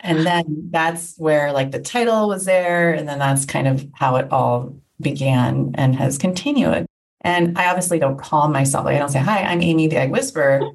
And 0.00 0.26
then 0.26 0.68
that's 0.70 1.14
where 1.16 1.54
like 1.54 1.70
the 1.70 1.80
title 1.80 2.28
was 2.28 2.44
there. 2.44 2.92
And 2.92 3.08
then 3.08 3.18
that's 3.18 3.46
kind 3.46 3.66
of 3.66 3.88
how 3.94 4.16
it 4.16 4.30
all 4.30 4.76
began 5.00 5.70
and 5.72 5.96
has 5.96 6.18
continued. 6.18 6.84
And 7.22 7.58
I 7.58 7.70
obviously 7.70 7.98
don't 7.98 8.18
call 8.18 8.48
myself, 8.48 8.84
like 8.84 8.96
I 8.96 8.98
don't 8.98 9.08
say, 9.08 9.20
hi, 9.20 9.38
I'm 9.38 9.62
Amy 9.62 9.88
the 9.88 9.96
Egg 9.96 10.10
Whisperer. 10.10 10.60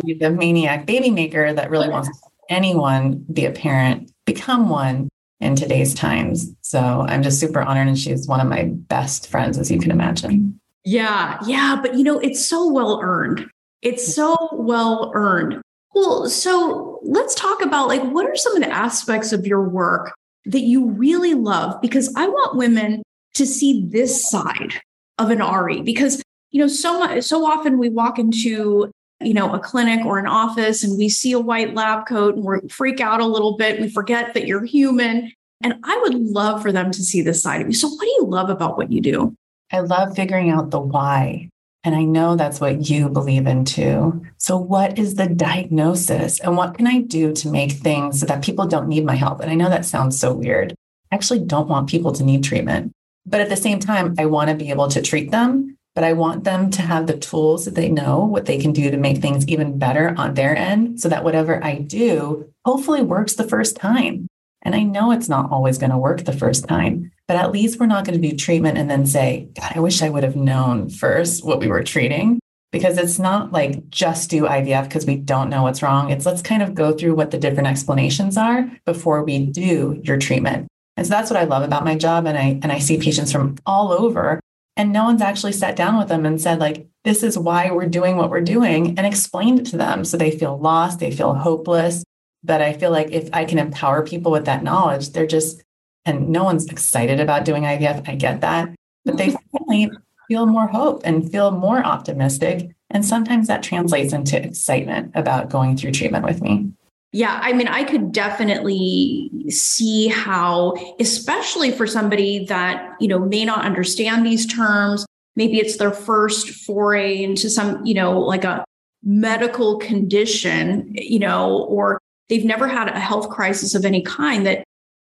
the 0.00 0.30
maniac 0.36 0.86
baby 0.86 1.10
maker 1.10 1.52
that 1.52 1.70
really 1.70 1.88
wants 1.88 2.10
anyone 2.48 3.24
be 3.32 3.44
a 3.44 3.52
parent, 3.52 4.10
become 4.24 4.68
one 4.68 5.08
in 5.40 5.56
today's 5.56 5.94
times. 5.94 6.50
So 6.62 7.04
I'm 7.08 7.22
just 7.22 7.40
super 7.40 7.60
honored. 7.60 7.88
And 7.88 7.98
she's 7.98 8.26
one 8.26 8.40
of 8.40 8.48
my 8.48 8.70
best 8.72 9.28
friends, 9.28 9.58
as 9.58 9.70
you 9.70 9.78
can 9.78 9.90
imagine. 9.90 10.58
Yeah. 10.84 11.38
Yeah. 11.46 11.78
But 11.80 11.94
you 11.94 12.04
know, 12.04 12.18
it's 12.18 12.44
so 12.44 12.70
well 12.70 13.00
earned. 13.02 13.46
It's 13.82 14.14
so 14.14 14.36
well 14.52 15.10
earned. 15.14 15.60
Well, 15.94 16.28
so 16.28 17.00
let's 17.02 17.34
talk 17.34 17.62
about 17.62 17.88
like 17.88 18.02
what 18.02 18.26
are 18.26 18.36
some 18.36 18.56
of 18.56 18.62
the 18.62 18.70
aspects 18.70 19.32
of 19.32 19.46
your 19.46 19.62
work 19.62 20.14
that 20.46 20.60
you 20.60 20.88
really 20.90 21.34
love? 21.34 21.80
Because 21.80 22.12
I 22.16 22.28
want 22.28 22.56
women 22.56 23.02
to 23.34 23.46
see 23.46 23.86
this 23.86 24.28
side 24.30 24.74
of 25.18 25.30
an 25.30 25.40
RE 25.40 25.82
because 25.82 26.22
you 26.50 26.60
know 26.60 26.68
so 26.68 26.98
much 26.98 27.24
so 27.24 27.44
often 27.46 27.78
we 27.78 27.88
walk 27.88 28.18
into 28.18 28.90
you 29.26 29.34
know 29.34 29.52
a 29.52 29.58
clinic 29.58 30.04
or 30.04 30.18
an 30.18 30.26
office 30.26 30.84
and 30.84 30.96
we 30.96 31.08
see 31.08 31.32
a 31.32 31.40
white 31.40 31.74
lab 31.74 32.06
coat 32.06 32.36
and 32.36 32.44
we 32.44 32.68
freak 32.68 33.00
out 33.00 33.20
a 33.20 33.26
little 33.26 33.56
bit 33.56 33.80
we 33.80 33.88
forget 33.88 34.34
that 34.34 34.46
you're 34.46 34.64
human 34.64 35.32
and 35.62 35.74
i 35.84 35.98
would 36.02 36.14
love 36.14 36.62
for 36.62 36.72
them 36.72 36.90
to 36.90 37.02
see 37.02 37.20
this 37.20 37.42
side 37.42 37.60
of 37.60 37.66
you 37.66 37.74
so 37.74 37.88
what 37.88 38.00
do 38.00 38.10
you 38.10 38.26
love 38.26 38.50
about 38.50 38.76
what 38.76 38.92
you 38.92 39.00
do 39.00 39.34
i 39.72 39.80
love 39.80 40.14
figuring 40.14 40.50
out 40.50 40.70
the 40.70 40.80
why 40.80 41.48
and 41.84 41.94
I 41.94 42.02
know 42.02 42.34
that's 42.34 42.60
what 42.60 42.90
you 42.90 43.08
believe 43.08 43.46
in 43.46 43.64
too. 43.64 44.20
So, 44.38 44.56
what 44.56 44.98
is 44.98 45.14
the 45.14 45.28
diagnosis 45.28 46.40
and 46.40 46.56
what 46.56 46.76
can 46.76 46.88
I 46.88 47.02
do 47.02 47.32
to 47.34 47.48
make 47.48 47.70
things 47.70 48.18
so 48.18 48.26
that 48.26 48.42
people 48.42 48.66
don't 48.66 48.88
need 48.88 49.04
my 49.04 49.14
help? 49.14 49.38
And 49.38 49.52
I 49.52 49.54
know 49.54 49.68
that 49.68 49.84
sounds 49.84 50.18
so 50.18 50.34
weird. 50.34 50.74
I 51.12 51.14
actually 51.14 51.44
don't 51.44 51.68
want 51.68 51.88
people 51.88 52.10
to 52.10 52.24
need 52.24 52.42
treatment. 52.42 52.90
But 53.24 53.40
at 53.40 53.50
the 53.50 53.56
same 53.56 53.78
time, 53.78 54.16
I 54.18 54.26
want 54.26 54.50
to 54.50 54.56
be 54.56 54.70
able 54.70 54.88
to 54.88 55.00
treat 55.00 55.30
them, 55.30 55.75
but 55.96 56.04
I 56.04 56.12
want 56.12 56.44
them 56.44 56.70
to 56.72 56.82
have 56.82 57.06
the 57.06 57.16
tools 57.16 57.64
that 57.64 57.74
they 57.74 57.88
know 57.88 58.18
what 58.26 58.44
they 58.44 58.58
can 58.58 58.72
do 58.72 58.90
to 58.90 58.98
make 58.98 59.22
things 59.22 59.48
even 59.48 59.78
better 59.78 60.14
on 60.18 60.34
their 60.34 60.54
end 60.54 61.00
so 61.00 61.08
that 61.08 61.24
whatever 61.24 61.64
I 61.64 61.76
do 61.76 62.52
hopefully 62.66 63.00
works 63.00 63.34
the 63.34 63.48
first 63.48 63.76
time. 63.76 64.28
And 64.60 64.74
I 64.74 64.82
know 64.82 65.10
it's 65.10 65.30
not 65.30 65.50
always 65.50 65.78
going 65.78 65.92
to 65.92 65.98
work 65.98 66.24
the 66.24 66.36
first 66.36 66.68
time, 66.68 67.12
but 67.26 67.38
at 67.38 67.50
least 67.50 67.80
we're 67.80 67.86
not 67.86 68.04
going 68.04 68.20
to 68.20 68.28
do 68.28 68.36
treatment 68.36 68.76
and 68.76 68.90
then 68.90 69.06
say, 69.06 69.48
God, 69.58 69.72
I 69.74 69.80
wish 69.80 70.02
I 70.02 70.10
would 70.10 70.22
have 70.22 70.36
known 70.36 70.90
first 70.90 71.42
what 71.46 71.60
we 71.60 71.68
were 71.68 71.82
treating. 71.82 72.40
Because 72.72 72.98
it's 72.98 73.18
not 73.18 73.52
like 73.52 73.88
just 73.88 74.28
do 74.28 74.42
IVF 74.42 74.84
because 74.84 75.06
we 75.06 75.16
don't 75.16 75.48
know 75.48 75.62
what's 75.62 75.82
wrong. 75.82 76.10
It's 76.10 76.26
let's 76.26 76.42
kind 76.42 76.62
of 76.62 76.74
go 76.74 76.92
through 76.92 77.14
what 77.14 77.30
the 77.30 77.38
different 77.38 77.68
explanations 77.68 78.36
are 78.36 78.70
before 78.84 79.24
we 79.24 79.46
do 79.46 79.98
your 80.04 80.18
treatment. 80.18 80.66
And 80.98 81.06
so 81.06 81.10
that's 81.10 81.30
what 81.30 81.40
I 81.40 81.44
love 81.44 81.62
about 81.62 81.84
my 81.84 81.94
job. 81.94 82.26
And 82.26 82.36
I 82.36 82.58
and 82.62 82.70
I 82.70 82.80
see 82.80 82.98
patients 82.98 83.32
from 83.32 83.56
all 83.64 83.92
over. 83.92 84.40
And 84.76 84.92
no 84.92 85.04
one's 85.04 85.22
actually 85.22 85.52
sat 85.52 85.74
down 85.76 85.98
with 85.98 86.08
them 86.08 86.26
and 86.26 86.40
said, 86.40 86.58
like, 86.58 86.86
this 87.04 87.22
is 87.22 87.38
why 87.38 87.70
we're 87.70 87.86
doing 87.86 88.16
what 88.16 88.30
we're 88.30 88.42
doing 88.42 88.98
and 88.98 89.06
explained 89.06 89.60
it 89.60 89.66
to 89.66 89.76
them. 89.76 90.04
So 90.04 90.16
they 90.16 90.30
feel 90.30 90.58
lost, 90.58 90.98
they 90.98 91.10
feel 91.10 91.34
hopeless, 91.34 92.04
but 92.44 92.60
I 92.60 92.72
feel 92.74 92.90
like 92.90 93.10
if 93.10 93.30
I 93.32 93.44
can 93.44 93.58
empower 93.58 94.04
people 94.04 94.30
with 94.30 94.44
that 94.44 94.62
knowledge, 94.62 95.10
they're 95.10 95.26
just, 95.26 95.62
and 96.04 96.28
no 96.28 96.44
one's 96.44 96.66
excited 96.66 97.20
about 97.20 97.44
doing 97.44 97.62
IVF. 97.62 98.08
I 98.08 98.16
get 98.16 98.42
that, 98.42 98.74
but 99.04 99.16
they 99.16 99.34
finally 99.52 99.90
feel 100.28 100.46
more 100.46 100.66
hope 100.66 101.02
and 101.04 101.30
feel 101.30 101.50
more 101.50 101.84
optimistic. 101.84 102.70
And 102.90 103.04
sometimes 103.04 103.46
that 103.48 103.62
translates 103.62 104.12
into 104.12 104.40
excitement 104.42 105.12
about 105.14 105.48
going 105.48 105.76
through 105.76 105.92
treatment 105.92 106.24
with 106.24 106.42
me. 106.42 106.72
Yeah, 107.16 107.40
I 107.42 107.54
mean, 107.54 107.66
I 107.66 107.82
could 107.84 108.12
definitely 108.12 109.30
see 109.48 110.08
how, 110.08 110.74
especially 111.00 111.72
for 111.72 111.86
somebody 111.86 112.44
that, 112.44 112.94
you 113.00 113.08
know, 113.08 113.18
may 113.18 113.46
not 113.46 113.64
understand 113.64 114.26
these 114.26 114.44
terms, 114.44 115.06
maybe 115.34 115.58
it's 115.58 115.78
their 115.78 115.92
first 115.92 116.50
foray 116.50 117.22
into 117.22 117.48
some, 117.48 117.82
you 117.86 117.94
know, 117.94 118.20
like 118.20 118.44
a 118.44 118.66
medical 119.02 119.78
condition, 119.78 120.90
you 120.92 121.18
know, 121.18 121.64
or 121.70 122.02
they've 122.28 122.44
never 122.44 122.68
had 122.68 122.88
a 122.88 123.00
health 123.00 123.30
crisis 123.30 123.74
of 123.74 123.86
any 123.86 124.02
kind 124.02 124.44
that 124.44 124.62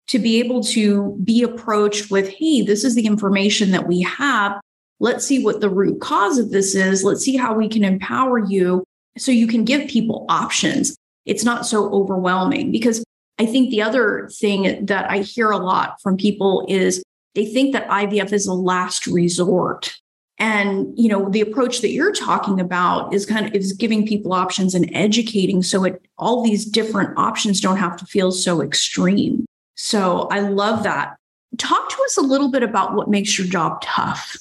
to 0.08 0.20
be 0.20 0.40
able 0.40 0.64
to 0.64 1.20
be 1.22 1.44
approached 1.44 2.10
with 2.10 2.30
hey 2.30 2.62
this 2.62 2.86
is 2.86 2.96
the 2.96 3.08
information 3.08 3.72
that 3.72 3.90
we 3.90 4.00
have. 4.04 4.58
Let's 5.02 5.26
see 5.26 5.44
what 5.44 5.60
the 5.60 5.70
root 5.70 6.00
cause 6.00 6.38
of 6.38 6.52
this 6.52 6.76
is. 6.76 7.04
Let's 7.04 7.26
see 7.26 7.36
how 7.36 7.54
we 7.56 7.68
can 7.68 7.84
empower 7.84 8.40
you 8.40 8.86
so 9.18 9.34
you 9.34 9.48
can 9.48 9.66
give 9.66 9.90
people 9.90 10.26
options 10.30 10.96
it's 11.26 11.44
not 11.44 11.66
so 11.66 11.90
overwhelming. 11.92 12.72
Because 12.72 13.04
i 13.40 13.46
think 13.46 13.70
the 13.70 13.82
other 13.82 14.30
thing 14.34 14.86
that 14.86 15.10
i 15.10 15.20
hear 15.20 15.50
a 15.50 15.58
lot 15.58 16.00
from 16.02 16.18
people 16.18 16.66
is 16.68 17.02
they 17.36 17.46
think 17.46 17.74
that 17.74 17.88
ivf 17.88 18.34
is 18.34 18.46
a 18.46 18.54
last 18.54 19.08
resort. 19.08 19.96
And 20.42 20.98
you 20.98 21.10
know 21.10 21.30
the 21.30 21.42
approach 21.42 21.82
that 21.82 21.90
you're 21.90 22.14
talking 22.14 22.60
about 22.62 23.14
is 23.14 23.26
kind 23.26 23.46
of 23.46 23.54
is 23.54 23.74
giving 23.74 24.08
people 24.08 24.32
options 24.34 24.74
and 24.74 24.90
educating 24.94 25.62
so 25.64 25.84
it 25.84 26.02
all 26.18 26.44
these 26.44 26.64
different 26.66 27.18
options 27.18 27.60
don't 27.60 27.78
have 27.78 27.98
to 27.98 28.06
feel 28.06 28.32
so 28.32 28.62
extreme. 28.62 29.46
So 29.76 30.28
i 30.32 30.40
love 30.40 30.84
that. 30.84 31.18
Talk 31.58 31.90
to 31.90 32.04
us 32.04 32.18
a 32.18 32.22
little 32.22 32.52
bit 32.52 32.64
about 32.64 32.94
what 32.94 33.10
makes 33.10 33.38
your 33.38 33.48
job 33.48 33.82
tough. 33.82 34.38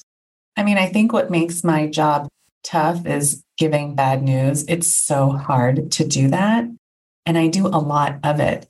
I 0.55 0.63
mean 0.63 0.77
i 0.77 0.87
think 0.87 1.11
what 1.11 1.31
makes 1.31 1.63
my 1.63 1.87
job 1.87 2.27
tough 2.63 3.05
is 3.05 3.43
giving 3.57 3.95
bad 3.95 4.23
news 4.23 4.63
it's 4.67 4.93
so 4.93 5.31
hard 5.31 5.91
to 5.91 6.07
do 6.07 6.29
that 6.29 6.65
and 7.25 7.37
i 7.37 7.47
do 7.47 7.67
a 7.67 7.79
lot 7.79 8.19
of 8.23 8.39
it 8.39 8.67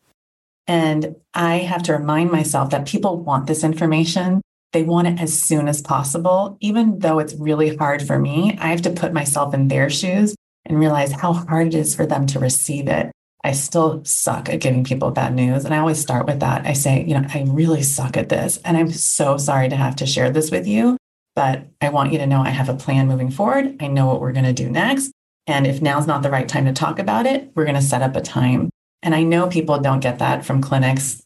and 0.68 1.16
i 1.34 1.58
have 1.58 1.84
to 1.84 1.94
remind 1.94 2.32
myself 2.32 2.70
that 2.70 2.88
people 2.88 3.18
want 3.18 3.48
this 3.48 3.64
information 3.64 4.42
they 4.72 4.84
want 4.84 5.08
it 5.08 5.20
as 5.20 5.40
soon 5.40 5.68
as 5.68 5.82
possible. 5.82 6.58
Even 6.60 7.00
though 7.00 7.20
it's 7.20 7.34
really 7.34 7.76
hard 7.76 8.06
for 8.06 8.20
me, 8.20 8.58
I 8.62 8.68
have 8.68 8.84
to 8.84 8.92
put 8.92 9.14
myself 9.14 9.54
in 9.54 9.68
their 9.68 9.90
shoes 9.90 10.36
and 10.66 10.80
realize 10.80 11.12
how 11.12 11.34
hard 11.34 11.68
it 11.68 11.74
is 11.74 11.96
for 11.96 12.06
them 12.06 12.28
to 12.28 12.40
receive 12.40 12.88
it. 12.88 13.12
I 13.44 13.54
still 13.54 14.04
suck 14.04 14.50
at 14.50 14.60
giving 14.60 14.84
people 14.84 15.12
bad 15.12 15.34
news. 15.34 15.66
And 15.66 15.74
I 15.74 15.80
always 15.80 16.00
start 16.00 16.28
with 16.28 16.42
that. 16.42 16.68
I 16.68 16.74
say, 16.74 17.04
you 17.04 17.20
know, 17.20 17.26
I 17.34 17.46
really 17.48 17.82
suck 17.82 18.18
at 18.18 18.30
this. 18.30 18.58
And 18.64 18.78
I'm 18.78 18.92
so 18.92 19.38
sorry 19.38 19.70
to 19.70 19.76
have 19.76 19.96
to 19.98 20.06
share 20.06 20.30
this 20.30 20.52
with 20.52 20.68
you, 20.68 20.98
but 21.40 21.70
I 21.80 21.88
want 21.88 22.12
you 22.12 22.18
to 22.18 22.28
know 22.28 22.42
I 22.42 22.50
have 22.50 22.68
a 22.68 22.74
plan 22.74 23.08
moving 23.08 23.32
forward. 23.32 23.78
I 23.80 23.88
know 23.88 24.08
what 24.08 24.20
we're 24.20 24.34
going 24.34 24.44
to 24.44 24.52
do 24.52 24.70
next. 24.70 25.14
And 25.48 25.66
if 25.66 25.82
now's 25.82 26.06
not 26.06 26.22
the 26.22 26.30
right 26.30 26.50
time 26.50 26.66
to 26.66 26.74
talk 26.74 27.00
about 27.00 27.26
it, 27.26 27.50
we're 27.56 27.64
going 27.64 27.76
to 27.76 27.82
set 27.82 28.02
up 28.02 28.18
a 28.18 28.22
time. 28.22 28.70
And 29.04 29.16
I 29.16 29.24
know 29.24 29.48
people 29.48 29.80
don't 29.80 30.02
get 30.02 30.20
that 30.20 30.44
from 30.44 30.62
clinics 30.62 31.24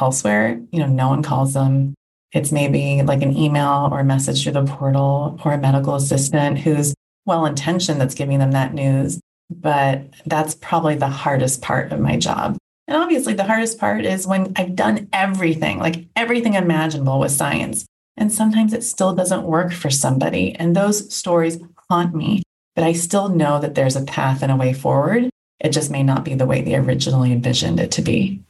elsewhere. 0.00 0.60
You 0.70 0.78
know, 0.78 0.86
no 0.86 1.08
one 1.08 1.20
calls 1.20 1.54
them 1.54 1.94
it's 2.32 2.52
maybe 2.52 3.02
like 3.02 3.22
an 3.22 3.36
email 3.36 3.88
or 3.90 3.98
a 3.98 4.04
message 4.04 4.44
through 4.44 4.52
the 4.52 4.64
portal 4.64 5.40
or 5.44 5.54
a 5.54 5.58
medical 5.58 5.96
assistant 5.96 6.58
who's 6.58 6.94
well 7.24 7.44
intentioned 7.44 8.00
that's 8.00 8.14
giving 8.14 8.38
them 8.38 8.52
that 8.52 8.72
news. 8.72 9.18
But 9.50 10.10
that's 10.26 10.54
probably 10.54 10.94
the 10.94 11.08
hardest 11.08 11.60
part 11.60 11.90
of 11.90 11.98
my 11.98 12.18
job. 12.18 12.56
And 12.86 12.96
obviously, 12.96 13.34
the 13.34 13.42
hardest 13.42 13.80
part 13.80 14.04
is 14.04 14.28
when 14.28 14.52
I've 14.54 14.76
done 14.76 15.08
everything, 15.12 15.80
like 15.80 16.06
everything 16.14 16.54
imaginable 16.54 17.18
with 17.18 17.32
science. 17.32 17.84
And 18.16 18.32
sometimes 18.32 18.72
it 18.72 18.82
still 18.82 19.14
doesn't 19.14 19.42
work 19.42 19.72
for 19.72 19.90
somebody. 19.90 20.54
And 20.54 20.74
those 20.74 21.12
stories 21.14 21.58
haunt 21.90 22.14
me. 22.14 22.42
But 22.74 22.84
I 22.84 22.92
still 22.92 23.28
know 23.28 23.60
that 23.60 23.74
there's 23.74 23.96
a 23.96 24.04
path 24.04 24.42
and 24.42 24.52
a 24.52 24.56
way 24.56 24.72
forward. 24.72 25.30
It 25.60 25.70
just 25.70 25.90
may 25.90 26.02
not 26.02 26.24
be 26.24 26.34
the 26.34 26.46
way 26.46 26.60
they 26.60 26.76
originally 26.76 27.32
envisioned 27.32 27.80
it 27.80 27.90
to 27.92 28.02
be. 28.02 28.40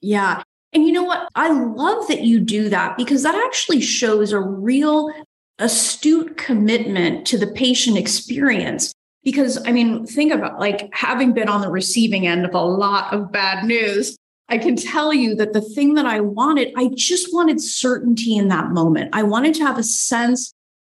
Yeah. 0.00 0.42
And 0.72 0.84
you 0.84 0.92
know 0.92 1.04
what? 1.04 1.28
I 1.34 1.50
love 1.52 2.08
that 2.08 2.22
you 2.22 2.40
do 2.40 2.68
that 2.68 2.96
because 2.96 3.22
that 3.22 3.34
actually 3.46 3.80
shows 3.80 4.32
a 4.32 4.40
real 4.40 5.12
astute 5.58 6.36
commitment 6.36 7.26
to 7.28 7.38
the 7.38 7.46
patient 7.46 7.96
experience. 7.96 8.92
Because 9.22 9.58
I 9.66 9.72
mean, 9.72 10.06
think 10.06 10.32
about 10.32 10.60
like 10.60 10.88
having 10.92 11.32
been 11.32 11.48
on 11.48 11.60
the 11.60 11.70
receiving 11.70 12.26
end 12.26 12.44
of 12.44 12.54
a 12.54 12.60
lot 12.60 13.12
of 13.12 13.32
bad 13.32 13.64
news. 13.64 14.16
I 14.48 14.58
can 14.58 14.76
tell 14.76 15.12
you 15.12 15.34
that 15.36 15.52
the 15.52 15.60
thing 15.60 15.94
that 15.94 16.06
I 16.06 16.20
wanted, 16.20 16.72
I 16.76 16.90
just 16.94 17.34
wanted 17.34 17.60
certainty 17.60 18.36
in 18.36 18.48
that 18.48 18.70
moment. 18.70 19.10
I 19.12 19.24
wanted 19.24 19.54
to 19.54 19.64
have 19.64 19.78
a 19.78 19.82
sense 19.82 20.52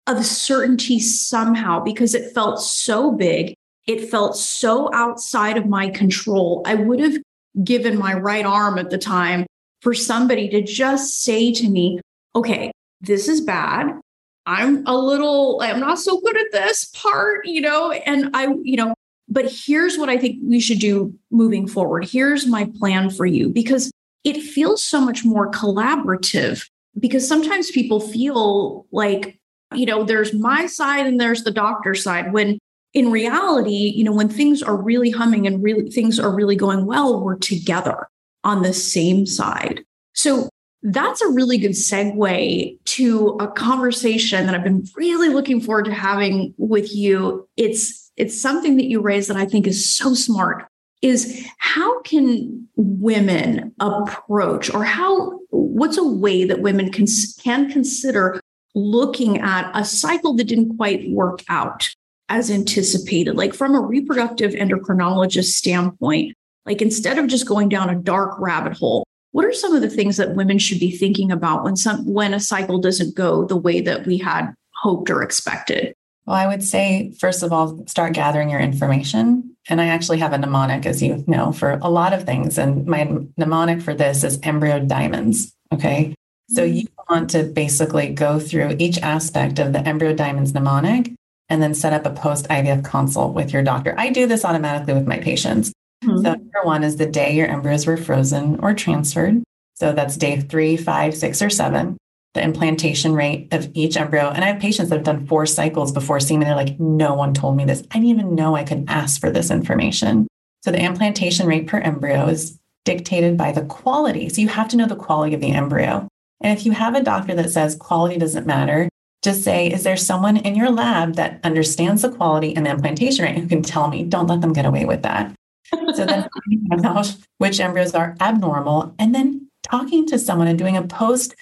of 0.06 0.24
certainty 0.25 1.00
somehow 1.00 1.79
because 1.84 2.13
it 2.13 2.34
felt 2.34 2.62
so 2.62 3.12
big. 3.12 3.56
It 3.88 4.10
felt 4.10 4.38
so 4.38 4.94
outside 4.94 5.58
of 5.58 5.65
my 5.65 5.89
control. 5.89 6.62
I 6.65 6.75
would 6.75 7.00
have 7.00 7.18
given 7.63 7.98
my 7.98 8.13
right 8.13 8.46
arm 8.46 8.77
at 8.77 8.91
the 8.91 8.98
time 8.98 9.48
for 9.82 9.94
somebody 9.94 10.48
to 10.50 10.62
just 10.62 11.22
say 11.22 11.51
to 11.53 11.70
me, 11.70 12.00
okay, 12.36 12.72
this 13.01 13.27
is 13.27 13.41
bad. 13.41 14.00
I'm 14.46 14.86
a 14.86 14.98
little, 14.98 15.60
I'm 15.62 15.79
not 15.79 16.00
so 16.00 16.20
good 16.22 16.38
at 16.38 16.51
this 16.51 16.86
part, 16.86 17.46
you 17.46 17.62
know, 17.62 17.91
and 17.91 18.29
I, 18.36 18.48
you 18.63 18.77
know, 18.77 18.94
but 19.29 19.45
here's 19.50 19.98
what 19.98 20.09
I 20.09 20.17
think 20.17 20.39
we 20.43 20.59
should 20.59 20.79
do 20.79 21.13
moving 21.31 21.67
forward. 21.67 22.05
Here's 22.05 22.48
my 22.48 22.69
plan 22.79 23.09
for 23.09 23.25
you 23.25 23.50
because 23.50 23.91
it 24.24 24.41
feels 24.41 24.83
so 24.83 25.00
much 25.00 25.24
more 25.24 25.51
collaborative 25.51 26.67
because 27.00 27.27
sometimes 27.27 27.71
people 27.71 28.00
feel 28.00 28.88
like, 28.91 29.39
you 29.74 29.86
know, 29.86 30.03
there's 30.03 30.33
my 30.33 30.65
side 30.65 31.05
and 31.05 31.19
there's 31.19 31.43
the 31.43 31.51
doctor's 31.51 32.03
side 32.03 32.33
when 32.33 32.57
in 32.93 33.12
reality, 33.12 33.93
you 33.95 34.03
know, 34.03 34.12
when 34.12 34.29
things 34.29 34.63
are 34.63 34.75
really 34.75 35.12
humming 35.12 35.45
and 35.45 35.63
really 35.63 35.89
things 35.91 36.19
are 36.19 36.33
really 36.33 36.55
going 36.55 36.86
well, 36.86 37.24
we're 37.24 37.38
together 37.38 38.07
on 38.43 38.63
the 38.63 38.74
same 38.74 39.25
side. 39.25 39.83
So 40.13 40.50
that's 40.81 41.21
a 41.21 41.29
really 41.29 41.57
good 41.57 41.71
segue 41.71 42.77
to 42.86 43.27
a 43.39 43.48
conversation 43.48 44.45
that 44.45 44.55
I've 44.55 44.63
been 44.63 44.86
really 44.95 45.29
looking 45.29 45.62
forward 45.62 45.86
to 45.86 45.93
having 45.93 46.53
with 46.57 46.93
you. 46.95 47.48
It's 47.57 48.12
it's 48.15 48.39
something 48.39 48.77
that 48.77 48.86
you 48.86 49.01
raised 49.01 49.29
that 49.29 49.38
I 49.38 49.45
think 49.45 49.67
is 49.67 49.89
so 49.89 50.13
smart 50.13 50.65
is 51.01 51.45
how 51.57 52.01
can 52.01 52.67
women 52.75 53.74
approach 53.79 54.74
or 54.74 54.83
how 54.83 55.39
what's 55.50 55.98
a 55.98 56.03
way 56.03 56.43
that 56.43 56.62
women 56.62 56.91
can 56.91 57.05
can 57.41 57.71
consider 57.71 58.39
looking 58.75 59.39
at 59.39 59.71
a 59.74 59.86
cycle 59.86 60.33
that 60.36 60.45
didn't 60.45 60.75
quite 60.77 61.09
work 61.09 61.41
out 61.50 61.89
as 62.27 62.51
anticipated 62.51 63.36
like 63.36 63.53
from 63.53 63.74
a 63.74 63.79
reproductive 63.79 64.51
endocrinologist 64.51 65.45
standpoint 65.45 66.36
like 66.69 66.83
instead 66.83 67.17
of 67.17 67.25
just 67.25 67.48
going 67.48 67.67
down 67.67 67.89
a 67.89 67.95
dark 67.95 68.39
rabbit 68.39 68.74
hole, 68.74 69.03
what 69.31 69.45
are 69.45 69.53
some 69.53 69.75
of 69.75 69.81
the 69.81 69.89
things 69.89 70.17
that 70.17 70.36
women 70.36 70.57
should 70.57 70.79
be 70.79 70.91
thinking 70.91 71.31
about 71.31 71.63
when 71.63 71.75
some 71.75 72.05
when 72.05 72.33
a 72.33 72.39
cycle 72.39 72.79
doesn't 72.79 73.15
go 73.15 73.45
the 73.45 73.57
way 73.57 73.81
that 73.81 74.05
we 74.05 74.17
had 74.17 74.53
hoped 74.75 75.09
or 75.09 75.21
expected? 75.21 75.93
Well, 76.25 76.38
I 76.38 76.48
would 76.48 76.63
say, 76.63 77.12
first 77.19 77.41
of 77.41 77.51
all, 77.51 77.83
start 77.88 78.13
gathering 78.13 78.51
your 78.51 78.59
information. 78.59 79.55
And 79.67 79.81
I 79.81 79.88
actually 79.88 80.19
have 80.19 80.31
a 80.31 80.38
mnemonic, 80.38 80.86
as 80.86 81.01
you 81.01 81.24
know, 81.25 81.51
for 81.51 81.79
a 81.81 81.89
lot 81.89 82.13
of 82.13 82.24
things. 82.24 82.57
And 82.57 82.86
my 82.86 83.09
mnemonic 83.38 83.81
for 83.81 83.95
this 83.95 84.24
is 84.24 84.39
embryo 84.43 84.79
diamonds. 84.79 85.55
Okay. 85.74 86.13
So 86.50 86.63
mm-hmm. 86.63 86.75
you 86.75 86.88
want 87.09 87.31
to 87.31 87.43
basically 87.43 88.09
go 88.13 88.39
through 88.39 88.75
each 88.77 89.00
aspect 89.00 89.59
of 89.59 89.74
the 89.74 89.79
embryo 89.79 90.13
diamonds 90.13 90.53
mnemonic 90.53 91.13
and 91.50 91.63
then 91.63 91.74
set 91.74 91.93
up 91.93 92.05
a 92.05 92.12
post 92.12 92.48
IVF 92.48 92.83
consult 92.83 93.33
with 93.33 93.51
your 93.51 93.63
doctor. 93.63 93.95
I 93.98 94.09
do 94.12 94.27
this 94.27 94.45
automatically 94.45 94.93
with 94.93 95.07
my 95.07 95.17
patients. 95.17 95.74
Mm-hmm. 96.03 96.24
So, 96.24 96.34
number 96.34 96.62
one 96.63 96.84
is 96.84 96.98
the 96.98 97.06
day 97.06 97.36
your 97.36 97.48
embryos 97.48 97.86
were 97.86 97.98
frozen 97.98 98.60
or 98.62 98.74
transferred. 98.74 99.44
So, 99.75 99.94
that's 99.94 100.18
day 100.18 100.39
three, 100.39 100.77
five, 100.77 101.15
six, 101.15 101.41
or 101.41 101.50
seven. 101.50 101.98
The 102.36 102.44
implantation 102.44 103.13
rate 103.13 103.51
of 103.51 103.72
each 103.74 103.98
embryo. 103.98 104.29
And 104.29 104.44
I 104.44 104.50
have 104.50 104.62
patients 104.62 104.89
that 104.89 104.98
have 104.98 105.06
done 105.06 105.25
four 105.25 105.46
cycles 105.46 105.91
before 105.91 106.20
seeing 106.20 106.39
me. 106.39 106.46
They're 106.46 106.56
like, 106.56 106.79
no 106.79 107.15
one 107.15 107.34
told 107.34 107.58
me 107.58 107.65
this. 107.65 107.82
I 107.91 107.96
didn't 107.96 108.10
even 108.10 108.36
know 108.36 108.56
I 108.56 108.63
could 108.63 108.86
ask 108.88 109.20
for 109.20 109.32
this 109.32 109.50
information. 109.50 110.27
So, 110.63 110.72
the 110.72 110.84
implantation 110.84 111.48
rate 111.48 111.68
per 111.68 111.79
embryo 111.79 112.27
is 112.27 112.60
dictated 112.86 113.38
by 113.38 113.51
the 113.51 113.65
quality. 113.65 114.29
So 114.29 114.41
you 114.41 114.48
have 114.48 114.68
to 114.70 114.77
know 114.77 114.88
the 114.88 114.96
quality 114.96 115.36
of 115.36 115.41
the 115.41 115.51
embryo. 115.51 116.08
And 116.41 116.58
if 116.58 116.65
you 116.65 116.72
have 116.72 116.96
a 116.96 117.03
doctor 117.03 117.36
that 117.36 117.51
says 117.51 117.75
quality 117.75 118.18
doesn't 118.18 118.48
matter, 118.48 118.89
just 119.22 119.44
say, 119.44 119.68
is 119.68 119.84
there 119.84 119.98
someone 119.98 120.38
in 120.38 120.56
your 120.56 120.72
lab 120.72 121.15
that 121.15 121.39
understands 121.44 122.01
the 122.01 122.10
quality 122.10 122.56
and 122.56 122.65
the 122.65 122.72
implantation 122.72 123.25
rate 123.25 123.38
who 123.38 123.48
can 123.48 123.62
tell 123.62 123.89
me? 123.89 124.03
Don't 124.03 124.27
let 124.27 124.41
them 124.41 124.53
get 124.53 124.65
away 124.65 124.86
with 124.86 125.03
that. 125.03 125.34
So 125.71 126.05
then 126.05 126.27
finding 126.47 126.85
out 126.85 127.15
which 127.38 127.59
embryos 127.59 127.93
are 127.93 128.15
abnormal 128.21 128.95
and 128.99 129.13
then 129.13 129.47
talking 129.63 130.05
to 130.07 130.19
someone 130.19 130.47
and 130.47 130.57
doing 130.57 130.77
a 130.77 130.83
post 130.83 131.35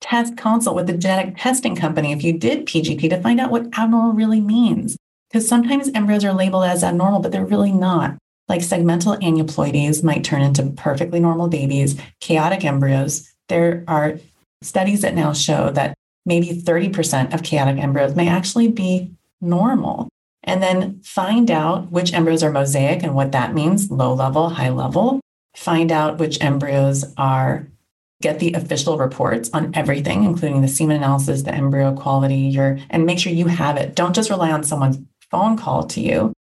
test 0.00 0.36
consult 0.36 0.76
with 0.76 0.86
the 0.86 0.96
genetic 0.96 1.36
testing 1.36 1.74
company 1.74 2.12
if 2.12 2.22
you 2.22 2.32
did 2.32 2.66
PGT 2.66 3.08
to 3.10 3.20
find 3.20 3.40
out 3.40 3.50
what 3.50 3.66
abnormal 3.78 4.12
really 4.12 4.40
means. 4.40 4.96
Because 5.30 5.48
sometimes 5.48 5.90
embryos 5.94 6.24
are 6.24 6.32
labeled 6.32 6.64
as 6.64 6.84
abnormal, 6.84 7.20
but 7.20 7.32
they're 7.32 7.44
really 7.44 7.72
not. 7.72 8.16
Like 8.48 8.60
segmental 8.60 9.18
aneuploidies 9.20 10.04
might 10.04 10.22
turn 10.22 10.42
into 10.42 10.70
perfectly 10.70 11.18
normal 11.18 11.48
babies, 11.48 11.98
chaotic 12.20 12.64
embryos. 12.64 13.32
There 13.48 13.84
are 13.88 14.18
studies 14.62 15.00
that 15.00 15.14
now 15.14 15.32
show 15.32 15.70
that 15.70 15.94
maybe 16.26 16.48
30% 16.48 17.34
of 17.34 17.42
chaotic 17.42 17.82
embryos 17.82 18.14
may 18.14 18.28
actually 18.28 18.68
be 18.68 19.10
normal. 19.40 20.08
And 20.44 20.62
then 20.62 21.00
find 21.02 21.50
out 21.50 21.90
which 21.90 22.12
embryos 22.12 22.42
are 22.42 22.52
mosaic 22.52 23.02
and 23.02 23.14
what 23.14 23.32
that 23.32 23.54
means 23.54 23.90
low 23.90 24.14
level, 24.14 24.50
high 24.50 24.68
level. 24.68 25.20
Find 25.56 25.90
out 25.90 26.18
which 26.18 26.40
embryos 26.42 27.04
are 27.16 27.68
get 28.20 28.38
the 28.38 28.54
official 28.54 28.96
reports 28.96 29.50
on 29.52 29.70
everything, 29.74 30.24
including 30.24 30.62
the 30.62 30.68
semen 30.68 30.96
analysis, 30.96 31.42
the 31.42 31.54
embryo 31.54 31.94
quality, 31.94 32.36
your, 32.36 32.78
and 32.88 33.04
make 33.04 33.18
sure 33.18 33.32
you 33.32 33.46
have 33.46 33.76
it. 33.76 33.94
Don't 33.94 34.14
just 34.14 34.30
rely 34.30 34.50
on 34.50 34.64
someone's 34.64 34.98
phone 35.30 35.56
call 35.56 35.84
to 35.84 36.00
you. 36.00 36.32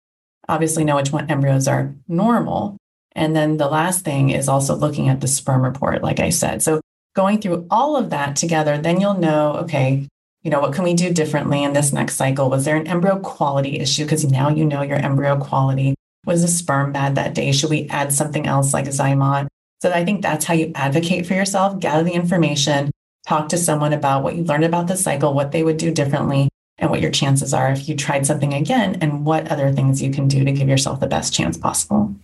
Obviously, 0.48 0.84
know 0.84 0.96
which 0.96 1.12
one 1.12 1.30
embryos 1.30 1.66
are 1.66 1.94
normal. 2.06 2.76
And 3.14 3.34
then 3.34 3.56
the 3.56 3.68
last 3.68 4.04
thing 4.04 4.30
is 4.30 4.48
also 4.48 4.74
looking 4.74 5.08
at 5.08 5.20
the 5.20 5.28
sperm 5.28 5.62
report, 5.62 6.02
like 6.02 6.20
I 6.20 6.30
said. 6.30 6.62
So 6.62 6.80
going 7.14 7.40
through 7.40 7.66
all 7.70 7.96
of 7.96 8.10
that 8.10 8.36
together, 8.36 8.78
then 8.78 9.00
you'll 9.00 9.18
know, 9.18 9.54
okay, 9.54 10.08
you 10.42 10.50
know, 10.50 10.60
what 10.60 10.72
can 10.72 10.84
we 10.84 10.94
do 10.94 11.12
differently 11.12 11.62
in 11.62 11.72
this 11.72 11.92
next 11.92 12.16
cycle? 12.16 12.50
Was 12.50 12.64
there 12.64 12.76
an 12.76 12.88
embryo 12.88 13.18
quality 13.18 13.78
issue? 13.78 14.04
Because 14.04 14.24
now 14.24 14.48
you 14.48 14.64
know 14.64 14.82
your 14.82 14.96
embryo 14.96 15.38
quality. 15.38 15.94
Was 16.26 16.42
the 16.42 16.48
sperm 16.48 16.92
bad 16.92 17.14
that 17.14 17.34
day? 17.34 17.52
Should 17.52 17.70
we 17.70 17.88
add 17.88 18.12
something 18.12 18.46
else 18.46 18.74
like 18.74 18.86
Zymot? 18.86 19.46
So 19.80 19.90
I 19.90 20.04
think 20.04 20.22
that's 20.22 20.44
how 20.44 20.54
you 20.54 20.70
advocate 20.74 21.26
for 21.26 21.34
yourself, 21.34 21.80
gather 21.80 22.04
the 22.04 22.12
information, 22.12 22.92
talk 23.26 23.48
to 23.48 23.58
someone 23.58 23.92
about 23.92 24.22
what 24.22 24.36
you 24.36 24.44
learned 24.44 24.64
about 24.64 24.86
the 24.86 24.96
cycle, 24.96 25.34
what 25.34 25.50
they 25.50 25.64
would 25.64 25.76
do 25.76 25.90
differently, 25.90 26.48
and 26.78 26.90
what 26.90 27.00
your 27.00 27.10
chances 27.10 27.52
are 27.52 27.70
if 27.70 27.88
you 27.88 27.96
tried 27.96 28.26
something 28.26 28.54
again, 28.54 28.98
and 29.00 29.24
what 29.24 29.48
other 29.48 29.72
things 29.72 30.02
you 30.02 30.12
can 30.12 30.28
do 30.28 30.44
to 30.44 30.52
give 30.52 30.68
yourself 30.68 31.00
the 31.00 31.06
best 31.08 31.34
chance 31.34 31.56
possible. 31.56 32.14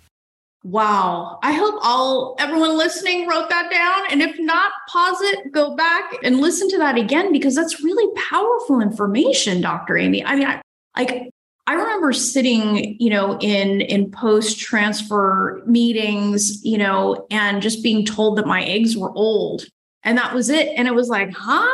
Wow. 0.65 1.39
I 1.43 1.53
hope 1.53 1.77
all 1.83 2.35
everyone 2.39 2.77
listening 2.77 3.29
wrote 3.29 3.49
that 3.49 3.71
down. 3.71 4.11
And 4.11 4.21
if 4.21 4.39
not, 4.41 4.73
pause 4.89 5.21
it, 5.21 5.53
go 5.53 5.77
back 5.77 6.13
and 6.25 6.41
listen 6.41 6.69
to 6.71 6.79
that 6.79 6.99
again 6.99 7.33
because 7.33 7.55
that's 7.55 7.83
really 7.83 8.13
powerful 8.17 8.81
information, 8.81 9.61
Dr. 9.61 9.97
Amy. 9.97 10.25
I 10.25 10.35
mean, 10.35 10.47
I, 10.49 10.61
like 10.97 11.31
I 11.69 11.75
remember 11.75 12.13
sitting, 12.13 12.97
you 12.99 13.11
know, 13.11 13.39
in 13.41 13.83
in 13.83 14.11
post 14.11 14.59
transfer 14.59 15.63
meetings, 15.67 16.65
you 16.65 16.79
know, 16.79 17.27
and 17.31 17.63
just 17.63 17.83
being 17.83 18.05
told 18.05 18.39
that 18.39 18.47
my 18.47 18.65
eggs 18.65 18.97
were 18.97 19.13
old. 19.13 19.65
And 20.03 20.17
that 20.17 20.35
was 20.35 20.49
it. 20.49 20.69
And 20.77 20.89
it 20.89 20.95
was 20.95 21.09
like, 21.09 21.31
huh? 21.33 21.69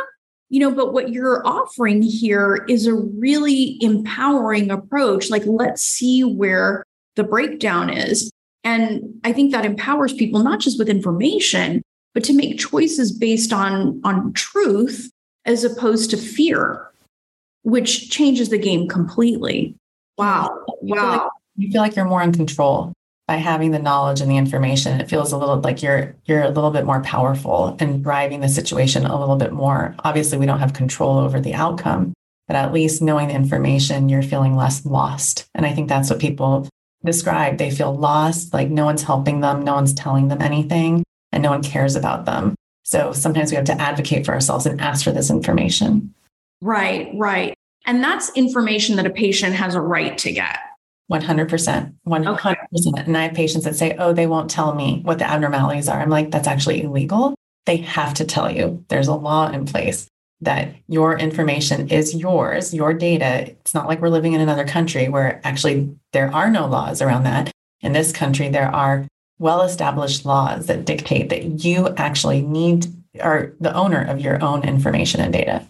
You 0.49 0.59
know, 0.59 0.71
but 0.71 0.93
what 0.93 1.09
you're 1.09 1.45
offering 1.47 2.01
here 2.01 2.65
is 2.69 2.85
a 2.85 2.93
really 2.93 3.77
empowering 3.81 4.69
approach. 4.69 5.29
Like, 5.29 5.43
let's 5.45 5.81
see 5.81 6.23
where 6.23 6.83
the 7.15 7.23
breakdown 7.23 7.89
is. 7.89 8.29
And 8.65 9.21
I 9.23 9.31
think 9.31 9.51
that 9.51 9.63
empowers 9.63 10.11
people 10.11 10.43
not 10.43 10.59
just 10.59 10.79
with 10.79 10.89
information, 10.89 11.83
but 12.13 12.23
to 12.25 12.33
make 12.33 12.57
choices 12.57 13.11
based 13.11 13.53
on 13.53 14.01
on 14.03 14.33
truth 14.33 15.11
as 15.45 15.63
opposed 15.63 16.09
to 16.09 16.17
fear, 16.17 16.89
which 17.61 18.09
changes 18.09 18.49
the 18.49 18.57
game 18.57 18.87
completely. 18.87 19.75
Wow. 20.17 20.65
You 20.81 20.95
wow. 20.95 21.01
Feel 21.01 21.11
like, 21.11 21.31
you 21.57 21.71
feel 21.71 21.81
like 21.81 21.95
you're 21.95 22.05
more 22.05 22.23
in 22.23 22.31
control 22.31 22.91
by 23.27 23.35
having 23.35 23.71
the 23.71 23.79
knowledge 23.79 24.21
and 24.21 24.29
the 24.29 24.37
information. 24.37 24.99
It 24.99 25.09
feels 25.09 25.31
a 25.31 25.37
little 25.37 25.59
like 25.59 25.83
you're 25.83 26.15
you're 26.25 26.43
a 26.43 26.49
little 26.49 26.71
bit 26.71 26.85
more 26.85 27.01
powerful 27.01 27.77
and 27.79 28.03
driving 28.03 28.41
the 28.41 28.49
situation 28.49 29.05
a 29.05 29.19
little 29.19 29.35
bit 29.35 29.51
more. 29.51 29.95
Obviously, 30.03 30.37
we 30.37 30.45
don't 30.45 30.59
have 30.59 30.73
control 30.73 31.19
over 31.19 31.39
the 31.39 31.53
outcome, 31.53 32.13
but 32.47 32.55
at 32.55 32.73
least 32.73 33.01
knowing 33.01 33.27
the 33.27 33.35
information, 33.35 34.09
you're 34.09 34.23
feeling 34.23 34.55
less 34.55 34.85
lost. 34.85 35.45
And 35.53 35.65
I 35.65 35.73
think 35.73 35.89
that's 35.89 36.09
what 36.09 36.19
people 36.19 36.67
describe. 37.05 37.57
They 37.57 37.71
feel 37.71 37.95
lost, 37.95 38.53
like 38.53 38.69
no 38.69 38.85
one's 38.85 39.03
helping 39.03 39.41
them, 39.41 39.63
no 39.63 39.75
one's 39.75 39.93
telling 39.93 40.27
them 40.27 40.41
anything, 40.41 41.03
and 41.31 41.41
no 41.41 41.51
one 41.51 41.63
cares 41.63 41.95
about 41.95 42.25
them. 42.25 42.55
So 42.83 43.13
sometimes 43.13 43.51
we 43.51 43.55
have 43.55 43.65
to 43.65 43.81
advocate 43.81 44.25
for 44.25 44.33
ourselves 44.33 44.65
and 44.65 44.79
ask 44.81 45.03
for 45.03 45.11
this 45.11 45.29
information. 45.29 46.13
Right, 46.61 47.09
right. 47.15 47.55
And 47.85 48.03
that's 48.03 48.31
information 48.35 48.95
that 48.97 49.05
a 49.05 49.11
patient 49.11 49.55
has 49.55 49.75
a 49.75 49.81
right 49.81 50.17
to 50.19 50.31
get. 50.31 50.57
100%. 51.11 51.93
100%. 52.07 52.27
Okay. 52.27 53.01
And 53.01 53.17
I 53.17 53.23
have 53.23 53.35
patients 53.35 53.63
that 53.65 53.75
say, 53.75 53.95
oh, 53.97 54.13
they 54.13 54.27
won't 54.27 54.49
tell 54.49 54.73
me 54.73 55.01
what 55.03 55.19
the 55.19 55.29
abnormalities 55.29 55.87
are. 55.87 56.01
I'm 56.01 56.09
like, 56.09 56.31
that's 56.31 56.47
actually 56.47 56.81
illegal. 56.81 57.35
They 57.65 57.77
have 57.77 58.15
to 58.15 58.25
tell 58.25 58.49
you. 58.49 58.83
There's 58.89 59.07
a 59.07 59.13
law 59.13 59.49
in 59.51 59.65
place 59.65 60.07
that 60.41 60.75
your 60.87 61.17
information 61.17 61.87
is 61.89 62.13
yours, 62.13 62.73
your 62.73 62.93
data. 62.93 63.49
It's 63.49 63.73
not 63.73 63.87
like 63.87 64.01
we're 64.01 64.09
living 64.09 64.33
in 64.33 64.41
another 64.41 64.65
country 64.65 65.07
where 65.07 65.41
actually 65.43 65.95
there 66.13 66.33
are 66.33 66.49
no 66.49 66.67
laws 66.67 67.01
around 67.01 67.23
that. 67.23 67.51
In 67.81 67.93
this 67.93 68.11
country, 68.11 68.49
there 68.49 68.73
are 68.73 69.07
well 69.39 69.61
established 69.61 70.25
laws 70.25 70.67
that 70.67 70.85
dictate 70.85 71.29
that 71.29 71.63
you 71.63 71.89
actually 71.95 72.41
need 72.41 72.87
are 73.21 73.53
the 73.59 73.73
owner 73.73 74.03
of 74.03 74.19
your 74.19 74.41
own 74.43 74.63
information 74.63 75.21
and 75.21 75.31
data. 75.31 75.65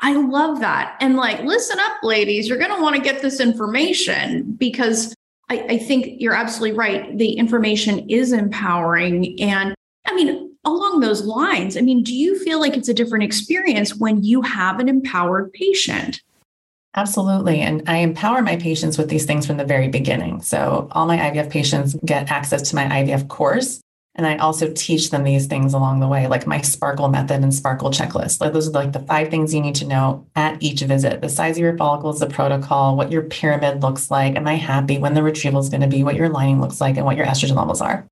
I 0.00 0.14
love 0.14 0.60
that. 0.60 0.96
And 1.00 1.16
like, 1.16 1.40
listen 1.42 1.78
up, 1.80 2.02
ladies, 2.02 2.48
you're 2.48 2.58
going 2.58 2.74
to 2.74 2.82
want 2.82 2.96
to 2.96 3.02
get 3.02 3.22
this 3.22 3.40
information 3.40 4.52
because 4.58 5.14
I, 5.48 5.60
I, 5.60 5.78
think 5.78 6.20
you're 6.20 6.34
absolutely 6.34 6.76
right. 6.76 7.16
The 7.16 7.32
information 7.32 8.10
is 8.10 8.32
empowering. 8.32 9.40
And 9.40 9.74
I 10.06 10.14
mean, 10.14 10.55
along 10.66 11.00
those 11.00 11.24
lines, 11.24 11.76
I 11.76 11.80
mean, 11.80 12.02
do 12.02 12.14
you 12.14 12.38
feel 12.44 12.60
like 12.60 12.76
it's 12.76 12.88
a 12.88 12.94
different 12.94 13.24
experience 13.24 13.96
when 13.96 14.22
you 14.22 14.42
have 14.42 14.80
an 14.80 14.88
empowered 14.88 15.52
patient? 15.52 16.20
Absolutely. 16.94 17.60
And 17.60 17.82
I 17.86 17.98
empower 17.98 18.42
my 18.42 18.56
patients 18.56 18.98
with 18.98 19.08
these 19.08 19.26
things 19.26 19.46
from 19.46 19.58
the 19.58 19.64
very 19.64 19.88
beginning. 19.88 20.40
So 20.42 20.88
all 20.92 21.06
my 21.06 21.18
IVF 21.18 21.50
patients 21.50 21.96
get 22.04 22.30
access 22.30 22.70
to 22.70 22.76
my 22.76 22.84
IVF 22.84 23.28
course 23.28 23.80
and 24.16 24.26
I 24.26 24.38
also 24.38 24.72
teach 24.72 25.10
them 25.10 25.24
these 25.24 25.46
things 25.46 25.74
along 25.74 26.00
the 26.00 26.08
way, 26.08 26.26
like 26.26 26.46
my 26.46 26.62
sparkle 26.62 27.08
method 27.08 27.42
and 27.42 27.54
sparkle 27.54 27.90
checklist. 27.90 28.40
Like 28.40 28.54
those 28.54 28.66
are 28.68 28.72
like 28.72 28.92
the 28.92 29.00
five 29.00 29.28
things 29.28 29.54
you 29.54 29.60
need 29.60 29.74
to 29.76 29.86
know 29.86 30.26
at 30.34 30.62
each 30.62 30.80
visit. 30.80 31.20
The 31.20 31.28
size 31.28 31.58
of 31.58 31.62
your 31.62 31.76
follicles, 31.76 32.18
the 32.18 32.26
protocol, 32.26 32.96
what 32.96 33.12
your 33.12 33.22
pyramid 33.22 33.82
looks 33.82 34.10
like. 34.10 34.34
Am 34.34 34.48
I 34.48 34.54
happy 34.54 34.96
when 34.96 35.12
the 35.12 35.22
retrieval 35.22 35.60
is 35.60 35.68
going 35.68 35.82
to 35.82 35.86
be, 35.86 36.02
what 36.02 36.16
your 36.16 36.30
lining 36.30 36.62
looks 36.62 36.80
like, 36.80 36.96
and 36.96 37.04
what 37.04 37.18
your 37.18 37.26
estrogen 37.26 37.56
levels 37.56 37.82
are. 37.82 38.06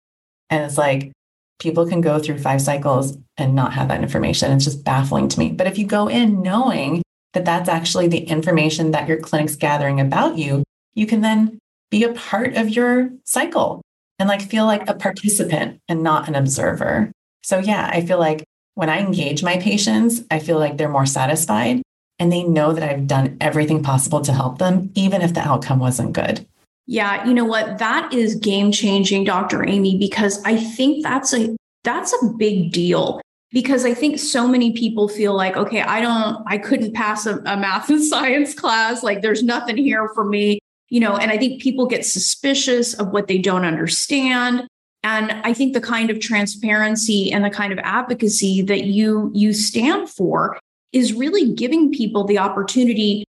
And 0.50 0.62
it's 0.62 0.76
like 0.76 1.10
people 1.58 1.86
can 1.86 2.00
go 2.00 2.18
through 2.18 2.38
five 2.38 2.60
cycles 2.60 3.16
and 3.36 3.54
not 3.54 3.72
have 3.72 3.88
that 3.88 4.02
information. 4.02 4.52
It's 4.52 4.64
just 4.64 4.84
baffling 4.84 5.28
to 5.28 5.38
me. 5.38 5.50
But 5.50 5.66
if 5.66 5.78
you 5.78 5.86
go 5.86 6.08
in 6.08 6.42
knowing 6.42 7.02
that 7.32 7.44
that's 7.44 7.68
actually 7.68 8.08
the 8.08 8.24
information 8.24 8.92
that 8.92 9.08
your 9.08 9.18
clinic's 9.18 9.56
gathering 9.56 10.00
about 10.00 10.38
you, 10.38 10.62
you 10.94 11.06
can 11.06 11.20
then 11.20 11.58
be 11.90 12.04
a 12.04 12.12
part 12.12 12.54
of 12.54 12.70
your 12.70 13.10
cycle 13.24 13.82
and 14.18 14.28
like 14.28 14.42
feel 14.42 14.66
like 14.66 14.88
a 14.88 14.94
participant 14.94 15.80
and 15.88 16.02
not 16.02 16.28
an 16.28 16.34
observer. 16.34 17.10
So, 17.42 17.58
yeah, 17.58 17.90
I 17.92 18.04
feel 18.04 18.18
like 18.18 18.44
when 18.74 18.88
I 18.88 18.98
engage 18.98 19.42
my 19.42 19.58
patients, 19.58 20.22
I 20.30 20.38
feel 20.38 20.58
like 20.58 20.76
they're 20.76 20.88
more 20.88 21.06
satisfied 21.06 21.82
and 22.18 22.32
they 22.32 22.42
know 22.42 22.72
that 22.72 22.88
I've 22.88 23.06
done 23.06 23.36
everything 23.40 23.82
possible 23.82 24.20
to 24.22 24.32
help 24.32 24.58
them, 24.58 24.90
even 24.94 25.22
if 25.22 25.34
the 25.34 25.40
outcome 25.40 25.78
wasn't 25.78 26.12
good. 26.12 26.46
Yeah, 26.86 27.26
you 27.26 27.34
know 27.34 27.44
what? 27.44 27.78
That 27.78 28.12
is 28.12 28.34
game 28.34 28.70
changing, 28.70 29.24
Dr. 29.24 29.66
Amy, 29.66 29.96
because 29.96 30.42
I 30.44 30.56
think 30.56 31.02
that's 31.02 31.32
a 31.32 31.56
that's 31.82 32.12
a 32.22 32.26
big 32.36 32.72
deal 32.72 33.20
because 33.50 33.84
I 33.84 33.94
think 33.94 34.18
so 34.18 34.48
many 34.48 34.72
people 34.72 35.08
feel 35.08 35.34
like, 35.34 35.56
okay, 35.56 35.82
I 35.82 36.00
don't, 36.00 36.42
I 36.46 36.58
couldn't 36.58 36.92
pass 36.94 37.24
a, 37.24 37.36
a 37.46 37.56
math 37.56 37.88
and 37.88 38.02
science 38.12 38.54
class. 38.54 39.02
Like 39.02 39.22
there's 39.22 39.42
nothing 39.42 39.76
here 39.76 40.08
for 40.14 40.24
me 40.24 40.58
you 40.94 41.00
know, 41.00 41.16
and 41.16 41.32
I 41.32 41.38
think 41.38 41.60
people 41.60 41.86
get 41.86 42.06
suspicious 42.06 42.94
of 42.94 43.08
what 43.08 43.26
they 43.26 43.38
don't 43.38 43.64
understand. 43.64 44.68
And 45.02 45.32
I 45.32 45.52
think 45.52 45.74
the 45.74 45.80
kind 45.80 46.08
of 46.08 46.20
transparency 46.20 47.32
and 47.32 47.44
the 47.44 47.50
kind 47.50 47.72
of 47.72 47.80
advocacy 47.82 48.62
that 48.62 48.84
you 48.84 49.30
you 49.34 49.52
stand 49.52 50.08
for 50.08 50.58
is 50.92 51.12
really 51.12 51.52
giving 51.52 51.90
people 51.90 52.22
the 52.22 52.38
opportunity 52.38 53.24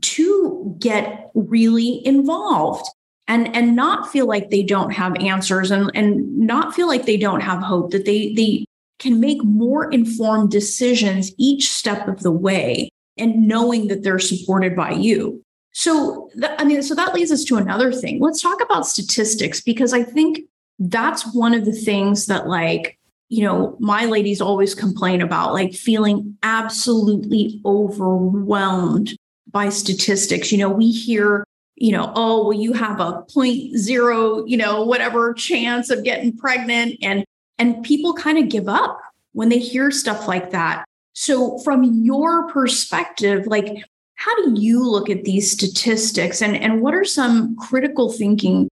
to 0.00 0.76
get 0.78 1.30
really 1.34 2.04
involved 2.06 2.86
and 3.26 3.54
and 3.56 3.74
not 3.74 4.10
feel 4.10 4.26
like 4.26 4.50
they 4.50 4.62
don't 4.62 4.90
have 4.90 5.16
answers 5.16 5.70
and 5.70 5.90
and 5.94 6.38
not 6.38 6.74
feel 6.74 6.86
like 6.86 7.06
they 7.06 7.16
don't 7.16 7.40
have 7.40 7.62
hope 7.62 7.90
that 7.90 8.04
they 8.04 8.32
they 8.34 8.64
can 8.98 9.20
make 9.20 9.42
more 9.42 9.90
informed 9.90 10.50
decisions 10.50 11.32
each 11.38 11.70
step 11.70 12.06
of 12.08 12.20
the 12.20 12.30
way 12.30 12.88
and 13.16 13.46
knowing 13.46 13.88
that 13.88 14.02
they're 14.02 14.18
supported 14.18 14.76
by 14.76 14.90
you 14.90 15.40
so, 15.76 16.30
I 16.40 16.64
mean, 16.64 16.84
so 16.84 16.94
that 16.94 17.14
leads 17.14 17.32
us 17.32 17.42
to 17.46 17.56
another 17.56 17.90
thing. 17.90 18.20
Let's 18.20 18.40
talk 18.40 18.62
about 18.62 18.86
statistics 18.86 19.60
because 19.60 19.92
I 19.92 20.04
think 20.04 20.42
that's 20.78 21.34
one 21.34 21.52
of 21.52 21.64
the 21.64 21.72
things 21.72 22.26
that 22.26 22.46
like 22.46 22.96
you 23.28 23.42
know, 23.42 23.76
my 23.80 24.04
ladies 24.04 24.40
always 24.40 24.74
complain 24.74 25.20
about 25.20 25.52
like 25.52 25.74
feeling 25.74 26.36
absolutely 26.42 27.60
overwhelmed 27.64 29.16
by 29.54 29.70
statistics. 29.70 30.52
You 30.52 30.58
know, 30.58 30.68
we 30.68 30.90
hear, 30.90 31.44
you 31.76 31.92
know, 31.92 32.12
oh, 32.14 32.48
well, 32.48 32.52
you 32.52 32.74
have 32.74 33.00
a 33.00 33.22
point 33.32 33.78
zero, 33.78 34.44
you 34.44 34.58
know, 34.58 34.84
whatever 34.84 35.32
chance 35.32 35.88
of 35.88 36.04
getting 36.04 36.36
pregnant. 36.36 36.98
And 37.00 37.24
and 37.58 37.82
people 37.82 38.12
kind 38.12 38.36
of 38.36 38.50
give 38.50 38.68
up 38.68 39.00
when 39.32 39.48
they 39.48 39.58
hear 39.58 39.90
stuff 39.90 40.28
like 40.28 40.50
that. 40.50 40.84
So 41.14 41.58
from 41.60 41.84
your 42.02 42.48
perspective, 42.48 43.46
like 43.46 43.82
how 44.16 44.34
do 44.44 44.60
you 44.60 44.86
look 44.86 45.08
at 45.08 45.24
these 45.24 45.50
statistics 45.50 46.42
and, 46.42 46.56
and 46.56 46.82
what 46.82 46.94
are 46.94 47.04
some 47.04 47.56
critical 47.56 48.12
thinking 48.12 48.68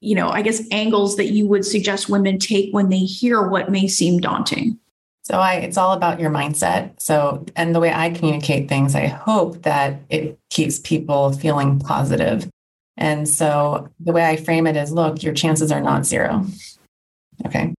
you 0.00 0.14
know, 0.14 0.30
I 0.30 0.42
guess 0.42 0.62
angles 0.70 1.16
that 1.16 1.26
you 1.26 1.46
would 1.46 1.64
suggest 1.64 2.08
women 2.08 2.38
take 2.38 2.72
when 2.72 2.88
they 2.88 3.00
hear 3.00 3.46
what 3.46 3.70
may 3.70 3.86
seem 3.86 4.18
daunting? 4.18 4.78
So 5.30 5.38
I 5.38 5.54
it's 5.54 5.76
all 5.76 5.92
about 5.92 6.18
your 6.18 6.30
mindset. 6.30 7.00
So 7.00 7.46
and 7.54 7.72
the 7.72 7.78
way 7.78 7.92
I 7.92 8.10
communicate 8.10 8.68
things, 8.68 8.96
I 8.96 9.06
hope 9.06 9.62
that 9.62 10.00
it 10.08 10.40
keeps 10.50 10.80
people 10.80 11.30
feeling 11.32 11.78
positive. 11.78 12.50
And 12.96 13.28
so 13.28 13.88
the 14.00 14.12
way 14.12 14.24
I 14.24 14.36
frame 14.36 14.66
it 14.66 14.76
is 14.76 14.90
look, 14.90 15.22
your 15.22 15.32
chances 15.32 15.70
are 15.70 15.80
not 15.80 16.04
zero. 16.04 16.44
Okay. 17.46 17.72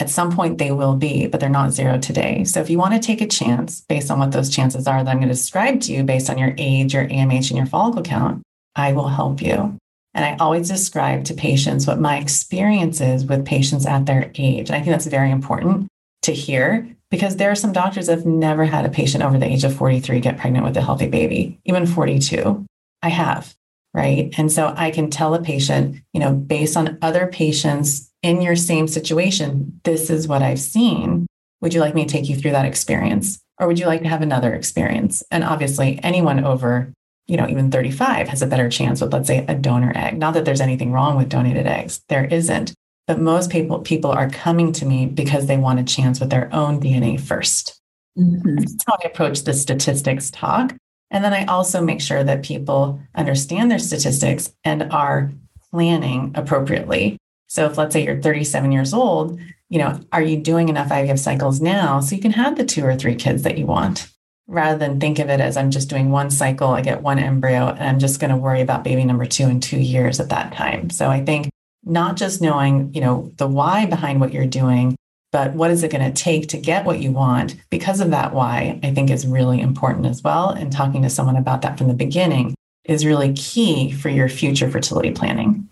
At 0.00 0.10
some 0.10 0.34
point 0.34 0.58
they 0.58 0.72
will 0.72 0.96
be, 0.96 1.28
but 1.28 1.38
they're 1.38 1.48
not 1.48 1.72
zero 1.72 1.96
today. 1.96 2.42
So 2.42 2.60
if 2.60 2.68
you 2.68 2.76
want 2.76 2.94
to 2.94 3.06
take 3.06 3.20
a 3.20 3.28
chance 3.28 3.82
based 3.82 4.10
on 4.10 4.18
what 4.18 4.32
those 4.32 4.50
chances 4.50 4.88
are 4.88 5.04
that 5.04 5.08
I'm 5.08 5.18
going 5.18 5.28
to 5.28 5.34
describe 5.34 5.80
to 5.82 5.92
you 5.92 6.02
based 6.02 6.28
on 6.28 6.38
your 6.38 6.54
age, 6.58 6.92
your 6.92 7.06
AMH, 7.06 7.50
and 7.50 7.56
your 7.56 7.66
follicle 7.66 8.02
count, 8.02 8.42
I 8.74 8.92
will 8.92 9.08
help 9.08 9.40
you. 9.40 9.78
And 10.12 10.24
I 10.24 10.36
always 10.40 10.68
describe 10.68 11.24
to 11.26 11.34
patients 11.34 11.86
what 11.86 12.00
my 12.00 12.18
experience 12.18 13.00
is 13.00 13.24
with 13.24 13.46
patients 13.46 13.86
at 13.86 14.06
their 14.06 14.32
age. 14.34 14.70
And 14.70 14.76
I 14.76 14.80
think 14.80 14.90
that's 14.90 15.06
very 15.06 15.30
important 15.30 15.86
to 16.26 16.32
hear 16.32 16.88
because 17.10 17.36
there 17.36 17.50
are 17.50 17.56
some 17.56 17.72
doctors 17.72 18.06
that 18.06 18.18
have 18.18 18.26
never 18.26 18.64
had 18.64 18.84
a 18.84 18.90
patient 18.90 19.24
over 19.24 19.38
the 19.38 19.46
age 19.46 19.64
of 19.64 19.74
43 19.74 20.20
get 20.20 20.38
pregnant 20.38 20.64
with 20.64 20.76
a 20.76 20.82
healthy 20.82 21.08
baby, 21.08 21.58
even 21.64 21.86
42. 21.86 22.64
I 23.02 23.08
have, 23.08 23.54
right? 23.94 24.32
And 24.36 24.50
so 24.50 24.74
I 24.76 24.90
can 24.90 25.10
tell 25.10 25.34
a 25.34 25.42
patient, 25.42 26.02
you 26.12 26.20
know, 26.20 26.32
based 26.32 26.76
on 26.76 26.98
other 27.02 27.26
patients 27.26 28.10
in 28.22 28.42
your 28.42 28.56
same 28.56 28.88
situation, 28.88 29.80
this 29.84 30.10
is 30.10 30.28
what 30.28 30.42
I've 30.42 30.60
seen. 30.60 31.26
Would 31.60 31.74
you 31.74 31.80
like 31.80 31.94
me 31.94 32.04
to 32.04 32.10
take 32.10 32.28
you 32.28 32.36
through 32.36 32.52
that 32.52 32.66
experience? 32.66 33.40
Or 33.58 33.66
would 33.66 33.78
you 33.78 33.86
like 33.86 34.02
to 34.02 34.08
have 34.08 34.22
another 34.22 34.52
experience? 34.52 35.22
And 35.30 35.44
obviously, 35.44 36.00
anyone 36.02 36.44
over 36.44 36.92
you 37.26 37.36
know, 37.36 37.48
even 37.48 37.70
35 37.70 38.28
has 38.28 38.42
a 38.42 38.46
better 38.46 38.68
chance 38.68 39.00
with, 39.00 39.12
let's 39.12 39.26
say, 39.26 39.44
a 39.48 39.54
donor 39.54 39.92
egg. 39.94 40.16
Not 40.18 40.34
that 40.34 40.44
there's 40.44 40.60
anything 40.60 40.92
wrong 40.92 41.16
with 41.16 41.28
donated 41.28 41.66
eggs, 41.66 42.02
there 42.08 42.24
isn't. 42.24 42.72
But 43.06 43.20
most 43.20 43.50
people 43.50 43.80
people 43.80 44.10
are 44.10 44.28
coming 44.28 44.72
to 44.72 44.86
me 44.86 45.06
because 45.06 45.46
they 45.46 45.56
want 45.56 45.80
a 45.80 45.84
chance 45.84 46.20
with 46.20 46.30
their 46.30 46.52
own 46.52 46.80
DNA 46.80 47.20
1st 47.20 47.78
mm-hmm. 48.18 48.56
That's 48.56 48.84
how 48.86 48.98
I 49.02 49.06
approach 49.06 49.42
the 49.42 49.52
statistics 49.52 50.30
talk. 50.30 50.74
And 51.10 51.24
then 51.24 51.32
I 51.32 51.44
also 51.44 51.80
make 51.80 52.00
sure 52.00 52.24
that 52.24 52.42
people 52.42 53.00
understand 53.14 53.70
their 53.70 53.78
statistics 53.78 54.52
and 54.64 54.92
are 54.92 55.32
planning 55.70 56.32
appropriately. 56.34 57.16
So 57.46 57.66
if 57.66 57.78
let's 57.78 57.92
say 57.92 58.04
you're 58.04 58.20
37 58.20 58.72
years 58.72 58.92
old, 58.92 59.38
you 59.68 59.78
know, 59.78 60.00
are 60.10 60.22
you 60.22 60.36
doing 60.36 60.68
enough 60.68 60.88
IVF 60.88 61.18
cycles 61.18 61.60
now 61.60 62.00
so 62.00 62.16
you 62.16 62.22
can 62.22 62.32
have 62.32 62.56
the 62.56 62.64
two 62.64 62.84
or 62.84 62.96
three 62.96 63.14
kids 63.14 63.42
that 63.42 63.56
you 63.56 63.66
want? 63.66 64.08
rather 64.48 64.78
than 64.78 65.00
think 65.00 65.18
of 65.18 65.28
it 65.28 65.40
as 65.40 65.56
I'm 65.56 65.70
just 65.70 65.90
doing 65.90 66.10
one 66.10 66.30
cycle, 66.30 66.68
I 66.68 66.80
get 66.80 67.02
one 67.02 67.18
embryo, 67.18 67.68
and 67.68 67.82
I'm 67.82 67.98
just 67.98 68.20
going 68.20 68.30
to 68.30 68.36
worry 68.36 68.60
about 68.60 68.84
baby 68.84 69.04
number 69.04 69.26
two 69.26 69.44
in 69.44 69.60
two 69.60 69.78
years 69.78 70.20
at 70.20 70.28
that 70.28 70.52
time. 70.52 70.90
So 70.90 71.10
I 71.10 71.24
think 71.24 71.48
not 71.86 72.16
just 72.16 72.42
knowing, 72.42 72.92
you 72.92 73.00
know, 73.00 73.32
the 73.36 73.46
why 73.46 73.86
behind 73.86 74.20
what 74.20 74.32
you're 74.32 74.46
doing, 74.46 74.96
but 75.32 75.54
what 75.54 75.70
is 75.70 75.82
it 75.82 75.90
going 75.90 76.12
to 76.12 76.22
take 76.22 76.48
to 76.48 76.58
get 76.58 76.84
what 76.84 77.00
you 77.00 77.12
want 77.12 77.56
because 77.70 78.00
of 78.00 78.10
that 78.10 78.34
why, 78.34 78.80
I 78.82 78.92
think 78.92 79.10
is 79.10 79.26
really 79.26 79.60
important 79.60 80.06
as 80.06 80.22
well. 80.22 80.50
And 80.50 80.72
talking 80.72 81.02
to 81.02 81.10
someone 81.10 81.36
about 81.36 81.62
that 81.62 81.78
from 81.78 81.88
the 81.88 81.94
beginning 81.94 82.54
is 82.84 83.06
really 83.06 83.32
key 83.34 83.92
for 83.92 84.08
your 84.08 84.28
future 84.28 84.70
fertility 84.70 85.12
planning. 85.12 85.68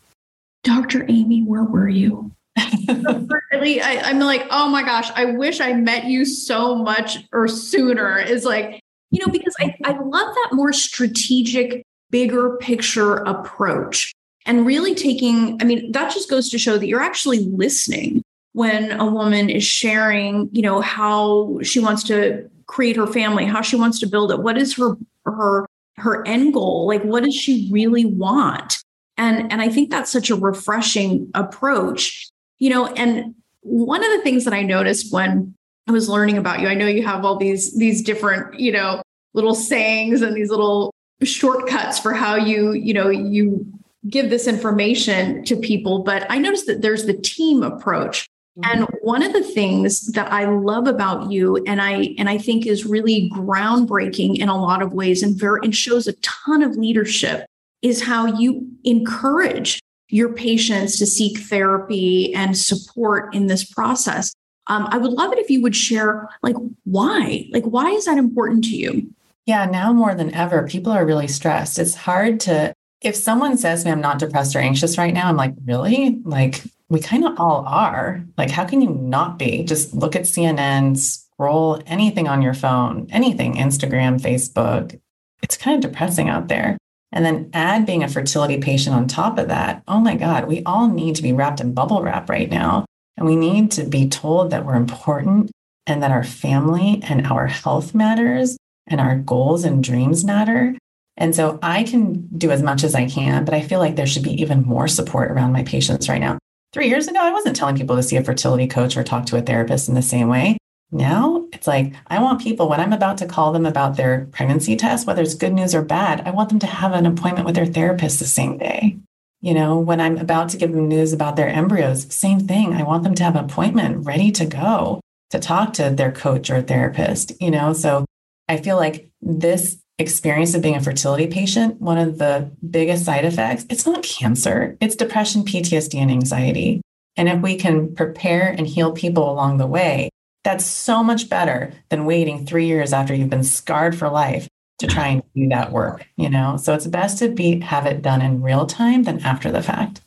Dr. 0.62 1.04
Amy, 1.08 1.42
where 1.42 1.64
were 1.64 1.88
you? 1.88 2.30
I, 2.56 4.00
I'm 4.04 4.20
like, 4.20 4.46
oh 4.50 4.68
my 4.68 4.82
gosh, 4.82 5.10
I 5.14 5.26
wish 5.26 5.60
I 5.60 5.72
met 5.72 6.04
you 6.04 6.24
so 6.24 6.76
much 6.76 7.18
or 7.32 7.48
sooner. 7.48 8.18
Is 8.18 8.44
like, 8.44 8.80
you 9.10 9.24
know, 9.24 9.32
because 9.32 9.54
I, 9.60 9.74
I 9.84 9.92
love 9.92 10.34
that 10.34 10.50
more 10.52 10.72
strategic, 10.72 11.84
bigger 12.10 12.56
picture 12.58 13.16
approach 13.16 14.12
and 14.46 14.66
really 14.66 14.94
taking, 14.94 15.58
I 15.60 15.64
mean, 15.64 15.92
that 15.92 16.12
just 16.12 16.30
goes 16.30 16.48
to 16.50 16.58
show 16.58 16.78
that 16.78 16.86
you're 16.86 17.00
actually 17.00 17.40
listening 17.46 18.22
when 18.52 18.92
a 18.92 19.06
woman 19.06 19.50
is 19.50 19.64
sharing, 19.64 20.48
you 20.52 20.62
know, 20.62 20.80
how 20.80 21.58
she 21.62 21.80
wants 21.80 22.04
to 22.04 22.48
create 22.66 22.96
her 22.96 23.06
family, 23.06 23.44
how 23.44 23.62
she 23.62 23.76
wants 23.76 23.98
to 24.00 24.06
build 24.06 24.30
it, 24.30 24.40
what 24.40 24.56
is 24.56 24.74
her 24.76 24.96
her 25.24 25.66
her 25.96 26.26
end 26.26 26.52
goal, 26.52 26.86
like 26.86 27.02
what 27.02 27.24
does 27.24 27.34
she 27.34 27.68
really 27.72 28.04
want? 28.04 28.82
And 29.16 29.50
and 29.52 29.62
I 29.62 29.68
think 29.68 29.90
that's 29.90 30.10
such 30.10 30.30
a 30.30 30.36
refreshing 30.36 31.30
approach 31.34 32.30
you 32.58 32.70
know, 32.70 32.86
and 32.86 33.34
one 33.60 34.04
of 34.04 34.10
the 34.10 34.22
things 34.22 34.44
that 34.44 34.54
I 34.54 34.62
noticed 34.62 35.12
when 35.12 35.54
I 35.88 35.92
was 35.92 36.08
learning 36.08 36.38
about 36.38 36.60
you, 36.60 36.68
I 36.68 36.74
know 36.74 36.86
you 36.86 37.06
have 37.06 37.24
all 37.24 37.36
these 37.36 37.76
these 37.76 38.02
different, 38.02 38.58
you 38.58 38.72
know, 38.72 39.02
little 39.32 39.54
sayings 39.54 40.22
and 40.22 40.34
these 40.34 40.50
little 40.50 40.94
shortcuts 41.22 41.98
for 41.98 42.12
how 42.12 42.36
you, 42.36 42.72
you 42.72 42.94
know, 42.94 43.08
you 43.08 43.66
give 44.08 44.30
this 44.30 44.46
information 44.46 45.44
to 45.44 45.56
people, 45.56 46.02
but 46.02 46.26
I 46.30 46.38
noticed 46.38 46.66
that 46.66 46.82
there's 46.82 47.06
the 47.06 47.14
team 47.14 47.62
approach. 47.62 48.28
Mm-hmm. 48.58 48.70
And 48.70 48.88
one 49.02 49.22
of 49.22 49.32
the 49.32 49.42
things 49.42 50.12
that 50.12 50.32
I 50.32 50.44
love 50.44 50.86
about 50.86 51.32
you 51.32 51.56
and 51.66 51.82
I 51.82 52.14
and 52.18 52.28
I 52.28 52.38
think 52.38 52.66
is 52.66 52.84
really 52.86 53.30
groundbreaking 53.30 54.38
in 54.38 54.48
a 54.48 54.60
lot 54.60 54.82
of 54.82 54.92
ways 54.92 55.22
and 55.22 55.36
very 55.36 55.60
and 55.64 55.74
shows 55.74 56.06
a 56.06 56.12
ton 56.20 56.62
of 56.62 56.76
leadership 56.76 57.46
is 57.82 58.02
how 58.02 58.26
you 58.38 58.66
encourage 58.84 59.80
your 60.08 60.32
patients 60.32 60.98
to 60.98 61.06
seek 61.06 61.38
therapy 61.38 62.32
and 62.34 62.56
support 62.56 63.34
in 63.34 63.46
this 63.46 63.64
process. 63.64 64.32
Um, 64.68 64.86
I 64.90 64.98
would 64.98 65.12
love 65.12 65.32
it 65.32 65.38
if 65.38 65.50
you 65.50 65.60
would 65.62 65.76
share, 65.76 66.28
like, 66.42 66.56
why? 66.84 67.46
Like, 67.52 67.64
why 67.64 67.90
is 67.90 68.06
that 68.06 68.16
important 68.16 68.64
to 68.64 68.76
you? 68.76 69.10
Yeah, 69.44 69.66
now 69.66 69.92
more 69.92 70.14
than 70.14 70.32
ever, 70.32 70.66
people 70.66 70.92
are 70.92 71.04
really 71.04 71.28
stressed. 71.28 71.78
It's 71.78 71.94
hard 71.94 72.40
to, 72.40 72.72
if 73.04 73.14
someone 73.14 73.56
says 73.58 73.82
to 73.82 73.88
me, 73.88 73.92
I'm 73.92 74.00
not 74.00 74.18
depressed 74.18 74.56
or 74.56 74.60
anxious 74.60 74.98
right 74.98 75.12
now, 75.12 75.28
I'm 75.28 75.36
like, 75.36 75.54
really? 75.64 76.20
Like, 76.24 76.62
we 76.88 77.00
kind 77.00 77.24
of 77.24 77.38
all 77.38 77.64
are. 77.66 78.24
Like, 78.38 78.50
how 78.50 78.64
can 78.64 78.80
you 78.80 78.90
not 78.90 79.38
be? 79.38 79.62
Just 79.64 79.94
look 79.94 80.16
at 80.16 80.22
CNN, 80.22 80.96
scroll 80.96 81.82
anything 81.86 82.28
on 82.28 82.42
your 82.42 82.54
phone, 82.54 83.06
anything, 83.10 83.54
Instagram, 83.54 84.20
Facebook. 84.20 84.98
It's 85.42 85.56
kind 85.56 85.82
of 85.82 85.90
depressing 85.90 86.28
out 86.28 86.48
there. 86.48 86.78
And 87.12 87.24
then 87.24 87.50
add 87.52 87.86
being 87.86 88.02
a 88.02 88.08
fertility 88.08 88.58
patient 88.58 88.96
on 88.96 89.06
top 89.06 89.38
of 89.38 89.48
that. 89.48 89.82
Oh 89.86 90.00
my 90.00 90.16
God, 90.16 90.48
we 90.48 90.62
all 90.64 90.88
need 90.88 91.14
to 91.16 91.22
be 91.22 91.32
wrapped 91.32 91.60
in 91.60 91.74
bubble 91.74 92.02
wrap 92.02 92.28
right 92.28 92.50
now. 92.50 92.86
And 93.16 93.26
we 93.26 93.36
need 93.36 93.70
to 93.72 93.84
be 93.84 94.08
told 94.08 94.50
that 94.50 94.64
we're 94.64 94.74
important 94.74 95.50
and 95.86 96.02
that 96.02 96.10
our 96.10 96.24
family 96.24 97.00
and 97.06 97.26
our 97.26 97.46
health 97.46 97.94
matters 97.94 98.56
and 98.86 99.00
our 99.00 99.16
goals 99.16 99.64
and 99.64 99.84
dreams 99.84 100.24
matter. 100.24 100.76
And 101.16 101.34
so 101.34 101.58
I 101.62 101.84
can 101.84 102.28
do 102.36 102.50
as 102.50 102.62
much 102.62 102.82
as 102.82 102.94
I 102.94 103.08
can, 103.08 103.44
but 103.44 103.54
I 103.54 103.62
feel 103.62 103.78
like 103.78 103.96
there 103.96 104.06
should 104.06 104.24
be 104.24 104.40
even 104.40 104.62
more 104.62 104.88
support 104.88 105.30
around 105.30 105.52
my 105.52 105.62
patients 105.62 106.08
right 106.08 106.20
now. 106.20 106.38
Three 106.72 106.88
years 106.88 107.06
ago, 107.06 107.20
I 107.20 107.30
wasn't 107.30 107.54
telling 107.54 107.76
people 107.76 107.94
to 107.94 108.02
see 108.02 108.16
a 108.16 108.24
fertility 108.24 108.66
coach 108.66 108.96
or 108.96 109.04
talk 109.04 109.26
to 109.26 109.36
a 109.36 109.42
therapist 109.42 109.88
in 109.88 109.94
the 109.94 110.02
same 110.02 110.28
way. 110.28 110.58
Now 110.90 111.46
it's 111.52 111.66
like, 111.66 111.94
I 112.08 112.20
want 112.20 112.40
people, 112.40 112.68
when 112.68 112.80
I'm 112.80 112.92
about 112.92 113.18
to 113.18 113.26
call 113.26 113.52
them 113.52 113.64
about 113.64 113.96
their 113.96 114.26
pregnancy 114.32 114.76
test, 114.76 115.06
whether 115.06 115.22
it's 115.22 115.34
good 115.34 115.52
news 115.52 115.74
or 115.74 115.82
bad, 115.82 116.22
I 116.26 116.30
want 116.30 116.48
them 116.48 116.58
to 116.60 116.66
have 116.66 116.92
an 116.92 117.06
appointment 117.06 117.46
with 117.46 117.54
their 117.54 117.66
therapist 117.66 118.18
the 118.18 118.24
same 118.24 118.58
day. 118.58 118.98
You 119.40 119.54
know, 119.54 119.78
when 119.78 120.00
I'm 120.00 120.18
about 120.18 120.48
to 120.50 120.56
give 120.56 120.72
them 120.72 120.88
news 120.88 121.12
about 121.12 121.36
their 121.36 121.48
embryos, 121.48 122.12
same 122.14 122.40
thing. 122.40 122.72
I 122.72 122.82
want 122.82 123.04
them 123.04 123.14
to 123.16 123.24
have 123.24 123.36
an 123.36 123.44
appointment 123.44 124.06
ready 124.06 124.32
to 124.32 124.46
go 124.46 125.00
to 125.30 125.38
talk 125.38 125.74
to 125.74 125.90
their 125.90 126.12
coach 126.12 126.50
or 126.50 126.62
therapist, 126.62 127.40
you 127.42 127.50
know? 127.50 127.72
So 127.72 128.04
I 128.48 128.56
feel 128.56 128.76
like 128.76 129.10
this 129.20 129.78
experience 129.98 130.54
of 130.54 130.62
being 130.62 130.76
a 130.76 130.82
fertility 130.82 131.26
patient, 131.26 131.80
one 131.80 131.98
of 131.98 132.18
the 132.18 132.50
biggest 132.68 133.04
side 133.04 133.24
effects, 133.24 133.66
it's 133.70 133.86
not 133.86 134.02
cancer, 134.02 134.76
it's 134.80 134.96
depression, 134.96 135.44
PTSD, 135.44 135.94
and 135.94 136.10
anxiety. 136.10 136.80
And 137.16 137.28
if 137.28 137.40
we 137.40 137.56
can 137.56 137.94
prepare 137.94 138.48
and 138.48 138.66
heal 138.66 138.92
people 138.92 139.30
along 139.30 139.58
the 139.58 139.66
way, 139.66 140.10
that's 140.42 140.66
so 140.66 141.02
much 141.02 141.28
better 141.28 141.72
than 141.88 142.04
waiting 142.04 142.44
three 142.44 142.66
years 142.66 142.92
after 142.92 143.14
you've 143.14 143.30
been 143.30 143.44
scarred 143.44 143.96
for 143.96 144.10
life 144.10 144.48
to 144.80 144.86
try 144.86 145.08
and 145.08 145.22
do 145.34 145.48
that 145.48 145.72
work, 145.72 146.06
you 146.16 146.28
know? 146.28 146.56
So 146.56 146.74
it's 146.74 146.86
best 146.86 147.18
to 147.20 147.28
be 147.28 147.60
have 147.60 147.86
it 147.86 148.02
done 148.02 148.20
in 148.20 148.42
real 148.42 148.66
time 148.66 149.04
than 149.04 149.22
after 149.22 149.50
the 149.50 149.62
fact. 149.62 150.00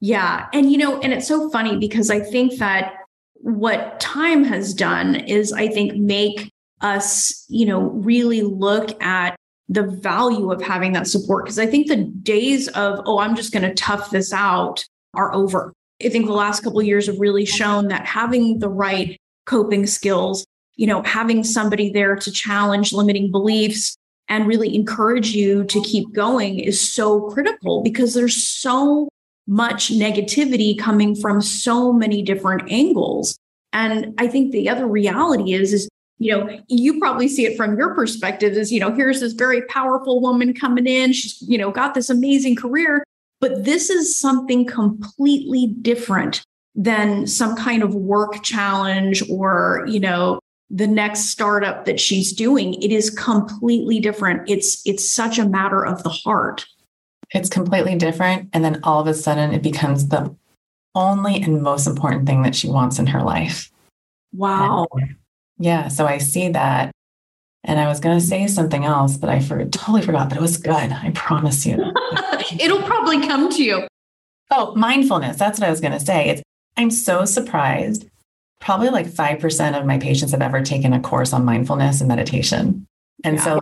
Yeah. 0.00 0.46
And 0.52 0.70
you 0.70 0.78
know, 0.78 1.00
and 1.00 1.12
it's 1.12 1.26
so 1.26 1.48
funny 1.48 1.78
because 1.78 2.10
I 2.10 2.20
think 2.20 2.58
that 2.58 2.94
what 3.36 3.98
time 4.00 4.44
has 4.44 4.74
done 4.74 5.14
is 5.14 5.52
I 5.52 5.68
think 5.68 5.96
make 5.96 6.50
us, 6.84 7.44
you 7.48 7.66
know, 7.66 7.80
really 7.80 8.42
look 8.42 9.02
at 9.02 9.34
the 9.68 9.82
value 9.82 10.52
of 10.52 10.62
having 10.62 10.92
that 10.92 11.08
support. 11.08 11.44
Because 11.44 11.58
I 11.58 11.66
think 11.66 11.88
the 11.88 12.04
days 12.22 12.68
of, 12.68 13.00
oh, 13.06 13.18
I'm 13.18 13.34
just 13.34 13.52
going 13.52 13.62
to 13.62 13.74
tough 13.74 14.10
this 14.10 14.32
out 14.32 14.84
are 15.14 15.34
over 15.34 15.72
I 16.04 16.08
think 16.08 16.26
the 16.26 16.32
last 16.32 16.62
couple 16.62 16.80
of 16.80 16.86
years 16.86 17.06
have 17.06 17.20
really 17.20 17.44
shown 17.44 17.88
that 17.88 18.04
having 18.06 18.58
the 18.58 18.68
right 18.68 19.18
coping 19.46 19.86
skills, 19.86 20.44
you 20.76 20.86
know, 20.86 21.02
having 21.02 21.44
somebody 21.44 21.90
there 21.90 22.16
to 22.16 22.30
challenge 22.30 22.92
limiting 22.92 23.30
beliefs 23.30 23.96
and 24.28 24.46
really 24.46 24.74
encourage 24.74 25.34
you 25.34 25.64
to 25.64 25.80
keep 25.82 26.12
going 26.12 26.58
is 26.58 26.80
so 26.80 27.28
critical 27.30 27.82
because 27.82 28.14
there's 28.14 28.44
so 28.44 29.08
much 29.46 29.92
negativity 29.92 30.76
coming 30.76 31.14
from 31.14 31.40
so 31.40 31.92
many 31.92 32.22
different 32.22 32.70
angles. 32.70 33.38
And 33.72 34.14
I 34.18 34.26
think 34.26 34.52
the 34.52 34.68
other 34.68 34.86
reality 34.86 35.52
is, 35.52 35.72
is 35.72 35.88
you 36.18 36.30
know, 36.30 36.58
you 36.68 36.98
probably 36.98 37.28
see 37.28 37.44
it 37.44 37.56
from 37.56 37.76
your 37.76 37.94
perspective 37.94 38.54
is, 38.54 38.70
you 38.72 38.80
know, 38.80 38.94
here's 38.94 39.20
this 39.20 39.32
very 39.32 39.62
powerful 39.62 40.20
woman 40.20 40.54
coming 40.54 40.86
in. 40.86 41.12
She's, 41.12 41.42
you 41.42 41.58
know, 41.58 41.70
got 41.70 41.94
this 41.94 42.08
amazing 42.08 42.56
career, 42.56 43.04
but 43.40 43.64
this 43.64 43.90
is 43.90 44.16
something 44.16 44.64
completely 44.64 45.66
different 45.82 46.44
than 46.74 47.26
some 47.26 47.56
kind 47.56 47.82
of 47.82 47.94
work 47.94 48.42
challenge 48.42 49.28
or, 49.30 49.84
you 49.88 50.00
know, 50.00 50.38
the 50.70 50.86
next 50.86 51.26
startup 51.26 51.84
that 51.84 52.00
she's 52.00 52.32
doing. 52.32 52.74
It 52.82 52.90
is 52.90 53.10
completely 53.10 54.00
different. 54.00 54.48
It's 54.48 54.82
it's 54.86 55.08
such 55.08 55.38
a 55.38 55.48
matter 55.48 55.84
of 55.84 56.02
the 56.02 56.08
heart. 56.08 56.66
It's 57.30 57.48
completely 57.48 57.96
different. 57.96 58.50
And 58.52 58.64
then 58.64 58.80
all 58.82 59.00
of 59.00 59.06
a 59.06 59.14
sudden 59.14 59.52
it 59.52 59.62
becomes 59.62 60.08
the 60.08 60.34
only 60.94 61.42
and 61.42 61.62
most 61.62 61.86
important 61.86 62.26
thing 62.26 62.42
that 62.42 62.54
she 62.54 62.68
wants 62.68 62.98
in 62.98 63.06
her 63.08 63.22
life. 63.22 63.70
Wow. 64.32 64.86
And 64.92 65.16
yeah. 65.58 65.88
So 65.88 66.06
I 66.06 66.18
see 66.18 66.48
that. 66.50 66.90
And 67.66 67.80
I 67.80 67.88
was 67.88 67.98
going 67.98 68.18
to 68.18 68.24
say 68.24 68.46
something 68.46 68.84
else, 68.84 69.16
but 69.16 69.30
I 69.30 69.40
for, 69.40 69.64
totally 69.64 70.02
forgot, 70.02 70.28
but 70.28 70.36
it 70.36 70.42
was 70.42 70.58
good. 70.58 70.92
I 70.92 71.10
promise 71.14 71.64
you. 71.64 71.78
It'll 72.60 72.82
probably 72.82 73.26
come 73.26 73.50
to 73.50 73.62
you. 73.62 73.86
Oh, 74.50 74.74
mindfulness. 74.74 75.38
That's 75.38 75.58
what 75.58 75.66
I 75.66 75.70
was 75.70 75.80
going 75.80 75.94
to 75.94 76.00
say. 76.00 76.28
It's, 76.28 76.42
I'm 76.76 76.90
so 76.90 77.24
surprised. 77.24 78.06
Probably 78.60 78.90
like 78.90 79.06
5% 79.06 79.78
of 79.78 79.86
my 79.86 79.98
patients 79.98 80.32
have 80.32 80.42
ever 80.42 80.62
taken 80.62 80.92
a 80.92 81.00
course 81.00 81.32
on 81.32 81.46
mindfulness 81.46 82.00
and 82.00 82.08
meditation. 82.08 82.86
And 83.24 83.36
yeah. 83.36 83.44
so 83.44 83.60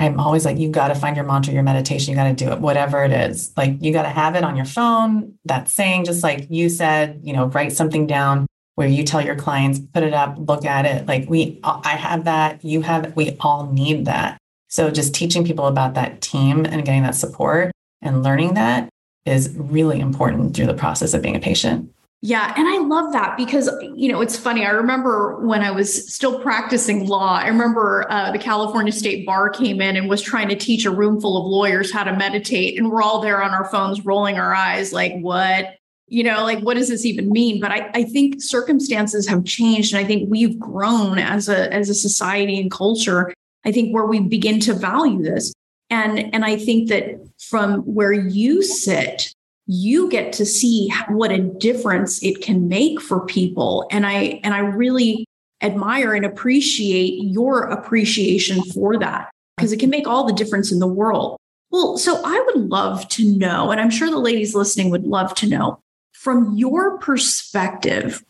I'm 0.00 0.18
always 0.18 0.44
like, 0.44 0.58
you 0.58 0.68
got 0.68 0.88
to 0.88 0.96
find 0.96 1.14
your 1.14 1.24
mantra, 1.24 1.54
your 1.54 1.62
meditation, 1.62 2.10
you 2.10 2.16
got 2.16 2.24
to 2.24 2.34
do 2.34 2.50
it, 2.50 2.58
whatever 2.60 3.04
it 3.04 3.12
is. 3.12 3.52
Like, 3.56 3.76
you 3.80 3.92
got 3.92 4.02
to 4.02 4.08
have 4.08 4.34
it 4.34 4.42
on 4.42 4.56
your 4.56 4.64
phone. 4.64 5.34
That 5.44 5.68
saying, 5.68 6.06
just 6.06 6.24
like 6.24 6.48
you 6.50 6.68
said, 6.68 7.20
you 7.22 7.32
know, 7.32 7.46
write 7.46 7.72
something 7.72 8.08
down 8.08 8.46
where 8.74 8.88
you 8.88 9.04
tell 9.04 9.24
your 9.24 9.36
clients, 9.36 9.78
put 9.78 10.02
it 10.02 10.12
up, 10.12 10.36
look 10.38 10.64
at 10.64 10.84
it. 10.84 11.06
Like 11.06 11.28
we, 11.28 11.60
I 11.62 11.90
have 11.90 12.24
that, 12.24 12.64
you 12.64 12.82
have, 12.82 13.14
we 13.14 13.36
all 13.40 13.72
need 13.72 14.06
that. 14.06 14.38
So 14.68 14.90
just 14.90 15.14
teaching 15.14 15.44
people 15.44 15.66
about 15.66 15.94
that 15.94 16.20
team 16.20 16.64
and 16.64 16.84
getting 16.84 17.04
that 17.04 17.14
support 17.14 17.70
and 18.02 18.22
learning 18.22 18.54
that 18.54 18.88
is 19.24 19.54
really 19.56 20.00
important 20.00 20.56
through 20.56 20.66
the 20.66 20.74
process 20.74 21.14
of 21.14 21.22
being 21.22 21.36
a 21.36 21.40
patient. 21.40 21.90
Yeah. 22.20 22.54
And 22.56 22.66
I 22.66 22.78
love 22.78 23.12
that 23.12 23.36
because, 23.36 23.70
you 23.94 24.10
know, 24.10 24.22
it's 24.22 24.36
funny. 24.36 24.64
I 24.64 24.70
remember 24.70 25.46
when 25.46 25.60
I 25.60 25.70
was 25.70 26.12
still 26.12 26.40
practicing 26.40 27.06
law, 27.06 27.38
I 27.38 27.48
remember 27.48 28.06
uh, 28.10 28.32
the 28.32 28.38
California 28.38 28.92
State 28.92 29.26
Bar 29.26 29.50
came 29.50 29.82
in 29.82 29.94
and 29.96 30.08
was 30.08 30.22
trying 30.22 30.48
to 30.48 30.56
teach 30.56 30.86
a 30.86 30.90
room 30.90 31.20
full 31.20 31.36
of 31.36 31.44
lawyers 31.44 31.92
how 31.92 32.02
to 32.02 32.16
meditate. 32.16 32.78
And 32.78 32.90
we're 32.90 33.02
all 33.02 33.20
there 33.20 33.42
on 33.42 33.50
our 33.50 33.66
phones, 33.66 34.06
rolling 34.06 34.38
our 34.38 34.54
eyes, 34.54 34.90
like, 34.90 35.12
what? 35.20 35.76
You 36.08 36.22
know 36.22 36.42
like 36.42 36.60
what 36.60 36.76
does 36.76 36.88
this 36.88 37.04
even 37.04 37.30
mean? 37.30 37.60
But 37.60 37.70
I, 37.70 37.90
I 37.94 38.04
think 38.04 38.42
circumstances 38.42 39.26
have 39.28 39.44
changed 39.44 39.94
and 39.94 40.04
i 40.04 40.06
think 40.06 40.30
we've 40.30 40.58
grown 40.58 41.18
as 41.18 41.48
a 41.48 41.72
as 41.72 41.88
a 41.88 41.94
society 41.94 42.60
and 42.60 42.70
culture 42.70 43.32
i 43.64 43.72
think 43.72 43.94
where 43.94 44.06
we 44.06 44.20
begin 44.20 44.60
to 44.60 44.74
value 44.74 45.22
this. 45.22 45.52
And 45.90 46.34
and 46.34 46.44
i 46.44 46.56
think 46.56 46.88
that 46.88 47.20
from 47.38 47.80
where 47.80 48.12
you 48.12 48.62
sit 48.62 49.34
you 49.66 50.10
get 50.10 50.32
to 50.34 50.44
see 50.44 50.92
what 51.08 51.30
a 51.30 51.38
difference 51.38 52.22
it 52.22 52.42
can 52.42 52.68
make 52.68 53.00
for 53.00 53.24
people. 53.24 53.86
And 53.90 54.06
i 54.06 54.40
and 54.42 54.54
i 54.54 54.58
really 54.58 55.26
admire 55.62 56.14
and 56.14 56.26
appreciate 56.26 57.22
your 57.22 57.62
appreciation 57.62 58.62
for 58.64 58.98
that 58.98 59.30
because 59.56 59.72
it 59.72 59.80
can 59.80 59.88
make 59.88 60.06
all 60.06 60.24
the 60.24 60.32
difference 60.32 60.70
in 60.70 60.80
the 60.80 60.86
world. 60.86 61.38
Well 61.70 61.96
so 61.96 62.20
i 62.24 62.44
would 62.46 62.68
love 62.68 63.08
to 63.10 63.36
know 63.36 63.70
and 63.70 63.80
i'm 63.80 63.90
sure 63.90 64.10
the 64.10 64.18
ladies 64.18 64.54
listening 64.54 64.90
would 64.90 65.06
love 65.06 65.34
to 65.36 65.48
know 65.48 65.80
from 66.24 66.56
your 66.56 66.96
perspective, 66.98 68.24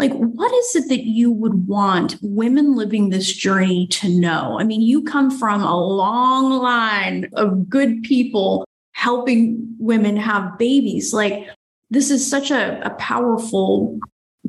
like 0.00 0.12
what 0.12 0.52
is 0.52 0.76
it 0.76 0.88
that 0.88 1.04
you 1.04 1.30
would 1.30 1.68
want 1.68 2.16
women 2.20 2.74
living 2.74 3.08
this 3.08 3.32
journey 3.32 3.86
to 3.86 4.08
know? 4.08 4.58
I 4.58 4.64
mean, 4.64 4.82
you 4.82 5.04
come 5.04 5.30
from 5.30 5.62
a 5.62 5.76
long 5.76 6.50
line 6.60 7.30
of 7.34 7.68
good 7.68 8.02
people 8.02 8.66
helping 8.94 9.76
women 9.78 10.16
have 10.16 10.58
babies. 10.58 11.14
Like 11.14 11.48
this 11.88 12.10
is 12.10 12.28
such 12.28 12.50
a, 12.50 12.84
a 12.84 12.90
powerful 12.96 14.00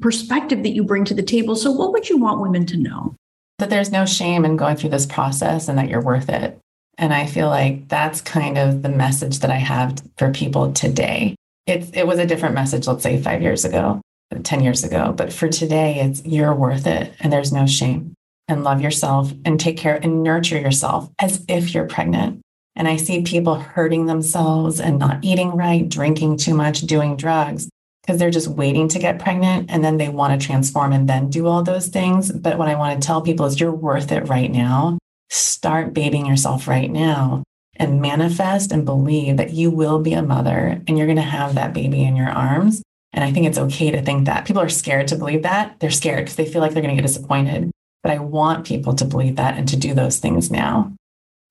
perspective 0.01 0.63
that 0.63 0.73
you 0.73 0.83
bring 0.83 1.05
to 1.05 1.13
the 1.13 1.21
table. 1.21 1.55
So 1.55 1.71
what 1.71 1.91
would 1.91 2.10
you 2.10 2.17
want 2.17 2.41
women 2.41 2.65
to 2.65 2.77
know? 2.77 3.15
That 3.60 3.69
there's 3.69 3.91
no 3.91 4.05
shame 4.07 4.43
in 4.43 4.57
going 4.57 4.75
through 4.75 4.89
this 4.89 5.05
process 5.05 5.67
and 5.67 5.77
that 5.77 5.88
you're 5.88 6.01
worth 6.01 6.29
it. 6.29 6.57
And 6.97 7.13
I 7.13 7.27
feel 7.27 7.47
like 7.47 7.89
that's 7.89 8.21
kind 8.21 8.57
of 8.57 8.81
the 8.81 8.89
message 8.89 9.39
that 9.39 9.51
I 9.51 9.57
have 9.57 10.01
for 10.17 10.31
people 10.31 10.73
today 10.73 11.36
it, 11.67 11.95
it 11.95 12.08
was 12.08 12.17
a 12.17 12.25
different 12.25 12.56
message, 12.56 12.88
let's 12.88 13.03
say 13.03 13.21
five 13.21 13.41
years 13.41 13.65
ago, 13.65 14.01
10 14.41 14.63
years 14.63 14.84
ago. 14.84 15.13
But 15.15 15.34
for 15.34 15.49
today, 15.49 15.99
it's 15.99 16.25
you're 16.25 16.56
worth 16.56 16.88
it 16.88 17.13
and 17.19 17.32
there's 17.32 17.51
no 17.51 17.67
shame. 17.67 18.13
And 18.47 18.63
love 18.63 18.82
yourself 18.82 19.34
and 19.43 19.60
take 19.60 19.75
care 19.75 19.99
and 20.01 20.23
nurture 20.23 20.58
yourself 20.58 21.10
as 21.19 21.43
if 21.49 21.73
you're 21.73 21.86
pregnant. 21.86 22.39
And 22.77 22.88
I 22.88 22.95
see 22.95 23.23
people 23.23 23.56
hurting 23.56 24.06
themselves 24.06 24.80
and 24.80 24.97
not 24.97 25.25
eating 25.25 25.49
right, 25.49 25.88
drinking 25.88 26.38
too 26.38 26.53
much, 26.53 26.82
doing 26.82 27.17
drugs 27.17 27.67
because 28.01 28.19
they're 28.19 28.32
just 28.32 28.47
waiting 28.47 28.88
to 28.88 28.99
get 28.99 29.19
pregnant 29.19 29.69
and 29.69 29.84
then 29.84 29.97
they 29.97 30.08
want 30.08 30.39
to 30.39 30.47
transform 30.47 30.93
and 30.93 31.10
then 31.10 31.30
do 31.30 31.47
all 31.47 31.62
those 31.62 31.89
things. 31.89 32.32
But 32.32 32.58
what 32.58 32.69
I 32.69 32.75
want 32.75 33.01
to 33.01 33.06
tell 33.06 33.21
people 33.21 33.45
is 33.47 33.60
you're 33.60 33.73
worth 33.73 34.13
it 34.13 34.30
right 34.30 34.49
now. 34.49 34.97
Start 35.30 35.93
babying 35.93 36.25
yourself 36.25 36.69
right 36.69 36.89
now 36.89 37.43
and 37.79 38.01
manifest 38.01 38.71
and 38.71 38.85
believe 38.85 39.37
that 39.37 39.53
you 39.53 39.71
will 39.71 39.99
be 39.99 40.13
a 40.13 40.21
mother 40.21 40.81
and 40.87 40.97
you're 40.97 41.07
going 41.07 41.17
to 41.17 41.21
have 41.23 41.55
that 41.55 41.73
baby 41.73 42.03
in 42.03 42.15
your 42.15 42.29
arms. 42.29 42.81
And 43.13 43.23
I 43.23 43.31
think 43.31 43.47
it's 43.47 43.57
okay 43.57 43.91
to 43.91 44.01
think 44.01 44.25
that. 44.25 44.45
People 44.45 44.61
are 44.61 44.69
scared 44.69 45.07
to 45.07 45.15
believe 45.15 45.43
that. 45.43 45.79
They're 45.79 45.89
scared 45.89 46.25
because 46.25 46.35
they 46.35 46.45
feel 46.45 46.61
like 46.61 46.73
they're 46.73 46.83
going 46.83 46.95
to 46.95 47.01
get 47.01 47.07
disappointed. 47.07 47.71
But 48.03 48.11
I 48.11 48.19
want 48.19 48.65
people 48.65 48.93
to 48.95 49.05
believe 49.05 49.37
that 49.37 49.57
and 49.57 49.67
to 49.69 49.75
do 49.75 49.93
those 49.93 50.19
things 50.19 50.51
now. 50.51 50.93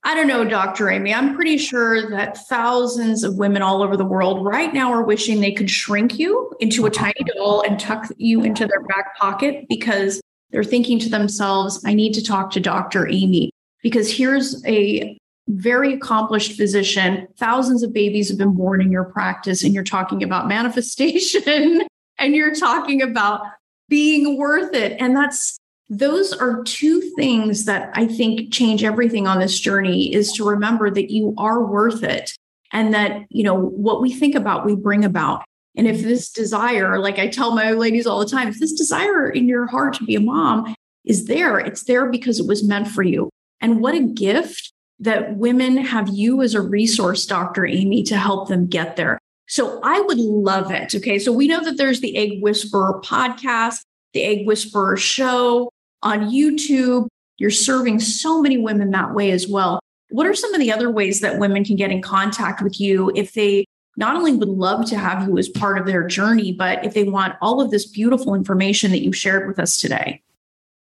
I 0.04 0.14
don't 0.14 0.28
know, 0.28 0.44
Dr. 0.44 0.88
Amy. 0.88 1.12
I'm 1.12 1.34
pretty 1.34 1.58
sure 1.58 2.08
that 2.10 2.38
thousands 2.46 3.24
of 3.24 3.38
women 3.38 3.60
all 3.60 3.82
over 3.82 3.96
the 3.96 4.04
world 4.04 4.44
right 4.44 4.72
now 4.72 4.92
are 4.92 5.02
wishing 5.02 5.40
they 5.40 5.50
could 5.50 5.68
shrink 5.68 6.16
you 6.16 6.52
into 6.60 6.86
a 6.86 6.90
tiny 6.90 7.24
doll 7.34 7.62
and 7.62 7.80
tuck 7.80 8.06
you 8.16 8.42
into 8.44 8.68
their 8.68 8.84
back 8.84 9.16
pocket 9.16 9.66
because 9.68 10.20
they're 10.50 10.62
thinking 10.62 11.00
to 11.00 11.08
themselves, 11.08 11.82
I 11.84 11.94
need 11.94 12.12
to 12.14 12.22
talk 12.22 12.52
to 12.52 12.60
Dr. 12.60 13.08
Amy 13.08 13.50
because 13.82 14.08
here's 14.08 14.64
a 14.64 15.18
very 15.48 15.94
accomplished 15.94 16.56
physician. 16.56 17.28
Thousands 17.38 17.82
of 17.82 17.92
babies 17.92 18.28
have 18.28 18.38
been 18.38 18.54
born 18.54 18.80
in 18.80 18.90
your 18.90 19.04
practice, 19.04 19.62
and 19.62 19.74
you're 19.74 19.84
talking 19.84 20.22
about 20.22 20.48
manifestation 20.56 21.82
and 22.18 22.34
you're 22.34 22.54
talking 22.54 23.02
about 23.02 23.42
being 23.88 24.36
worth 24.36 24.74
it. 24.74 24.96
And 24.98 25.16
that's 25.16 25.58
those 25.88 26.32
are 26.32 26.64
two 26.64 27.00
things 27.16 27.64
that 27.66 27.90
I 27.94 28.06
think 28.06 28.52
change 28.52 28.82
everything 28.82 29.28
on 29.28 29.38
this 29.38 29.58
journey 29.58 30.12
is 30.12 30.32
to 30.32 30.48
remember 30.48 30.90
that 30.90 31.12
you 31.12 31.34
are 31.38 31.64
worth 31.64 32.02
it 32.02 32.32
and 32.72 32.92
that, 32.92 33.24
you 33.30 33.44
know, 33.44 33.54
what 33.54 34.00
we 34.00 34.12
think 34.12 34.34
about, 34.34 34.66
we 34.66 34.74
bring 34.74 35.04
about. 35.04 35.44
And 35.76 35.86
if 35.86 36.02
this 36.02 36.30
desire, 36.30 36.98
like 36.98 37.18
I 37.18 37.28
tell 37.28 37.54
my 37.54 37.70
ladies 37.72 38.06
all 38.06 38.18
the 38.18 38.26
time, 38.26 38.48
if 38.48 38.58
this 38.58 38.72
desire 38.72 39.30
in 39.30 39.46
your 39.46 39.66
heart 39.66 39.94
to 39.94 40.04
be 40.04 40.16
a 40.16 40.20
mom 40.20 40.74
is 41.04 41.26
there, 41.26 41.58
it's 41.58 41.84
there 41.84 42.10
because 42.10 42.40
it 42.40 42.48
was 42.48 42.64
meant 42.64 42.88
for 42.88 43.04
you. 43.04 43.30
And 43.60 43.80
what 43.80 43.94
a 43.94 44.00
gift 44.00 44.72
that 44.98 45.36
women 45.36 45.76
have 45.76 46.08
you 46.08 46.42
as 46.42 46.54
a 46.54 46.60
resource, 46.60 47.26
Dr. 47.26 47.66
Amy, 47.66 48.02
to 48.04 48.16
help 48.16 48.48
them 48.48 48.66
get 48.66 48.96
there. 48.96 49.18
So 49.48 49.80
I 49.82 50.00
would 50.00 50.18
love 50.18 50.70
it. 50.70 50.94
Okay. 50.94 51.18
So 51.18 51.32
we 51.32 51.48
know 51.48 51.62
that 51.62 51.76
there's 51.76 52.00
the 52.00 52.16
Egg 52.16 52.42
Whisperer 52.42 53.00
podcast, 53.04 53.80
the 54.12 54.24
Egg 54.24 54.46
Whisperer 54.46 54.96
show 54.96 55.70
on 56.02 56.30
YouTube. 56.30 57.08
You're 57.38 57.50
serving 57.50 58.00
so 58.00 58.40
many 58.40 58.58
women 58.58 58.90
that 58.90 59.14
way 59.14 59.30
as 59.30 59.46
well. 59.46 59.80
What 60.10 60.26
are 60.26 60.34
some 60.34 60.54
of 60.54 60.60
the 60.60 60.72
other 60.72 60.90
ways 60.90 61.20
that 61.20 61.38
women 61.38 61.64
can 61.64 61.76
get 61.76 61.90
in 61.90 62.00
contact 62.00 62.62
with 62.62 62.80
you 62.80 63.12
if 63.14 63.34
they 63.34 63.64
not 63.96 64.16
only 64.16 64.32
would 64.32 64.48
love 64.48 64.86
to 64.86 64.98
have 64.98 65.26
you 65.26 65.36
as 65.38 65.48
part 65.48 65.78
of 65.78 65.86
their 65.86 66.06
journey, 66.06 66.52
but 66.52 66.84
if 66.84 66.94
they 66.94 67.04
want 67.04 67.34
all 67.40 67.60
of 67.60 67.70
this 67.70 67.86
beautiful 67.86 68.34
information 68.34 68.90
that 68.90 69.02
you've 69.02 69.16
shared 69.16 69.46
with 69.46 69.58
us 69.58 69.78
today? 69.78 70.22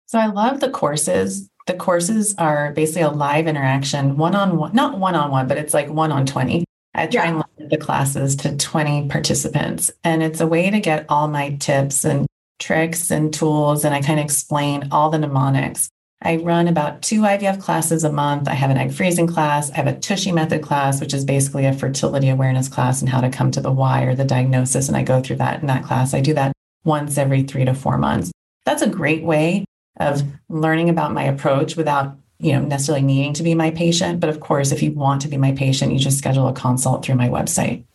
So 0.05 0.19
I 0.19 0.27
love 0.27 0.59
the 0.59 0.69
courses 0.69 1.49
the 1.67 1.73
courses 1.73 2.35
are 2.37 2.71
basically 2.71 3.03
a 3.03 3.09
live 3.09 3.47
interaction, 3.47 4.17
one 4.17 4.35
on 4.35 4.57
one, 4.57 4.73
not 4.73 4.97
one 4.97 5.15
on 5.15 5.31
one, 5.31 5.47
but 5.47 5.57
it's 5.57 5.73
like 5.73 5.89
one 5.89 6.11
on 6.11 6.25
20. 6.25 6.63
I 6.93 7.07
try 7.07 7.23
yeah. 7.23 7.29
and 7.29 7.43
limit 7.57 7.71
the 7.71 7.77
classes 7.77 8.35
to 8.37 8.57
20 8.57 9.07
participants. 9.07 9.91
And 10.03 10.21
it's 10.21 10.41
a 10.41 10.47
way 10.47 10.69
to 10.69 10.79
get 10.79 11.05
all 11.07 11.27
my 11.27 11.55
tips 11.55 12.03
and 12.03 12.27
tricks 12.59 13.11
and 13.11 13.33
tools. 13.33 13.85
And 13.85 13.95
I 13.95 14.01
kind 14.01 14.19
of 14.19 14.25
explain 14.25 14.89
all 14.91 15.09
the 15.09 15.19
mnemonics 15.19 15.89
I 16.23 16.37
run 16.37 16.67
about 16.67 17.01
two 17.01 17.21
IVF 17.21 17.59
classes 17.59 18.03
a 18.03 18.11
month. 18.11 18.47
I 18.47 18.53
have 18.53 18.69
an 18.69 18.77
egg 18.77 18.93
freezing 18.93 19.25
class. 19.25 19.71
I 19.71 19.77
have 19.77 19.87
a 19.87 19.97
Tushy 19.97 20.31
method 20.31 20.61
class, 20.61 21.01
which 21.01 21.15
is 21.15 21.25
basically 21.25 21.65
a 21.65 21.73
fertility 21.73 22.29
awareness 22.29 22.69
class 22.69 23.01
and 23.01 23.09
how 23.09 23.21
to 23.21 23.29
come 23.29 23.49
to 23.51 23.61
the 23.61 23.71
why 23.71 24.03
or 24.03 24.13
the 24.13 24.23
diagnosis. 24.23 24.87
And 24.87 24.95
I 24.95 25.01
go 25.01 25.19
through 25.21 25.37
that 25.37 25.61
in 25.61 25.67
that 25.67 25.83
class. 25.83 26.13
I 26.13 26.21
do 26.21 26.35
that 26.35 26.53
once 26.83 27.17
every 27.17 27.41
three 27.41 27.65
to 27.65 27.73
four 27.73 27.97
months. 27.97 28.31
That's 28.65 28.83
a 28.83 28.89
great 28.89 29.23
way 29.23 29.65
of 29.97 30.23
learning 30.49 30.89
about 30.89 31.13
my 31.13 31.23
approach 31.23 31.75
without 31.75 32.15
you 32.39 32.53
know 32.53 32.61
necessarily 32.61 33.03
needing 33.03 33.33
to 33.33 33.43
be 33.43 33.55
my 33.55 33.71
patient. 33.71 34.19
But 34.19 34.29
of 34.29 34.39
course 34.39 34.71
if 34.71 34.81
you 34.81 34.91
want 34.91 35.21
to 35.21 35.27
be 35.27 35.37
my 35.37 35.51
patient 35.51 35.93
you 35.93 35.99
just 35.99 36.17
schedule 36.17 36.47
a 36.47 36.53
consult 36.53 37.05
through 37.05 37.15
my 37.15 37.29
website. 37.29 37.85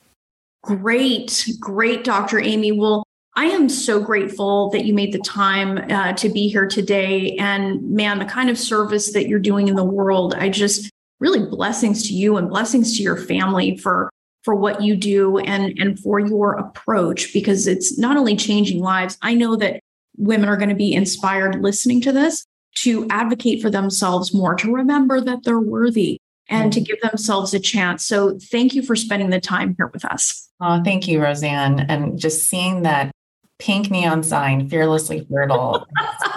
Great 0.63 1.49
great 1.61 2.05
dr 2.05 2.39
amy. 2.39 2.73
Well 2.73 3.05
i 3.35 3.47
am 3.47 3.69
so 3.69 4.01
grateful 4.01 4.71
that 4.71 4.85
you 4.85 4.95
made 4.95 5.13
the 5.13 5.19
time 5.19 5.79
uh, 5.91 6.13
to 6.15 6.29
be 6.29 6.49
here 6.49 6.67
today. 6.67 7.37
And 7.37 7.91
man 7.91 8.19
the 8.19 8.25
kind 8.25 8.51
of 8.51 8.59
service 8.59 9.13
that 9.13 9.29
you're 9.29 9.39
doing 9.39 9.69
in 9.69 9.77
the 9.77 9.85
world 9.85 10.35
i 10.35 10.49
just 10.49 10.91
really 11.19 11.47
blessings 11.49 12.07
to 12.09 12.15
you 12.15 12.37
and 12.37 12.49
blessings 12.49 12.97
to 12.97 13.03
your 13.03 13.17
family 13.17 13.77
for 13.77 14.11
for 14.47 14.55
what 14.55 14.81
you 14.81 14.95
do 14.97 15.39
and 15.39 15.77
and 15.77 15.99
for 15.99 16.21
your 16.21 16.53
approach 16.53 17.33
because 17.33 17.67
it's 17.67 17.99
not 17.99 18.17
only 18.17 18.37
changing 18.37 18.81
lives. 18.81 19.19
I 19.21 19.35
know 19.35 19.57
that 19.57 19.81
women 20.18 20.48
are 20.48 20.57
going 20.57 20.68
to 20.68 20.74
be 20.74 20.94
inspired 20.94 21.62
listening 21.62 22.00
to 22.02 22.12
this 22.12 22.46
to 22.76 23.07
advocate 23.11 23.62
for 23.62 23.70
themselves 23.70 24.35
more, 24.35 24.55
to 24.55 24.72
remember 24.72 25.20
that 25.20 25.44
they're 25.44 25.59
worthy 25.59 26.18
and 26.48 26.72
to 26.72 26.81
mm-hmm. 26.81 26.85
give 26.85 27.00
themselves 27.00 27.55
a 27.55 27.61
chance. 27.61 28.05
So 28.05 28.38
thank 28.38 28.74
you 28.74 28.83
for 28.83 28.94
spending 28.94 29.31
the 29.31 29.40
time 29.40 29.74
here 29.76 29.90
with 29.92 30.05
us. 30.05 30.48
Oh, 30.61 30.83
thank 30.85 31.09
you, 31.09 31.22
Rosanne. 31.22 31.81
And 31.88 32.18
just 32.18 32.48
seeing 32.48 32.83
that 32.83 33.11
pink 33.59 33.90
neon 33.90 34.22
sign, 34.22 34.68
fearlessly 34.68 35.26
fertile, 35.31 35.87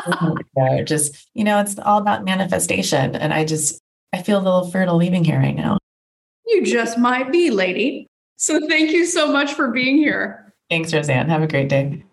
just, 0.86 1.28
you 1.34 1.44
know, 1.44 1.60
it's 1.60 1.78
all 1.80 2.00
about 2.00 2.24
manifestation. 2.24 3.16
And 3.16 3.34
I 3.34 3.46
just, 3.46 3.80
I 4.14 4.22
feel 4.24 4.40
a 4.40 4.42
little 4.42 4.70
fertile 4.72 4.96
leaving 4.96 5.24
here 5.24 5.40
right 5.40 5.56
now. 5.56 5.78
You 6.46 6.66
just 6.66 6.98
might 6.98 7.32
be, 7.32 7.52
lady. 7.52 8.08
So 8.38 8.66
thank 8.68 8.92
you 8.92 9.06
so 9.06 9.32
much 9.32 9.54
for 9.54 9.70
being 9.70 9.98
here. 9.98 10.54
Thanks, 10.70 10.94
Rosanne. 10.94 11.30
Have 11.30 11.44
a 11.44 11.48
great 11.48 11.70
day. 11.70 12.04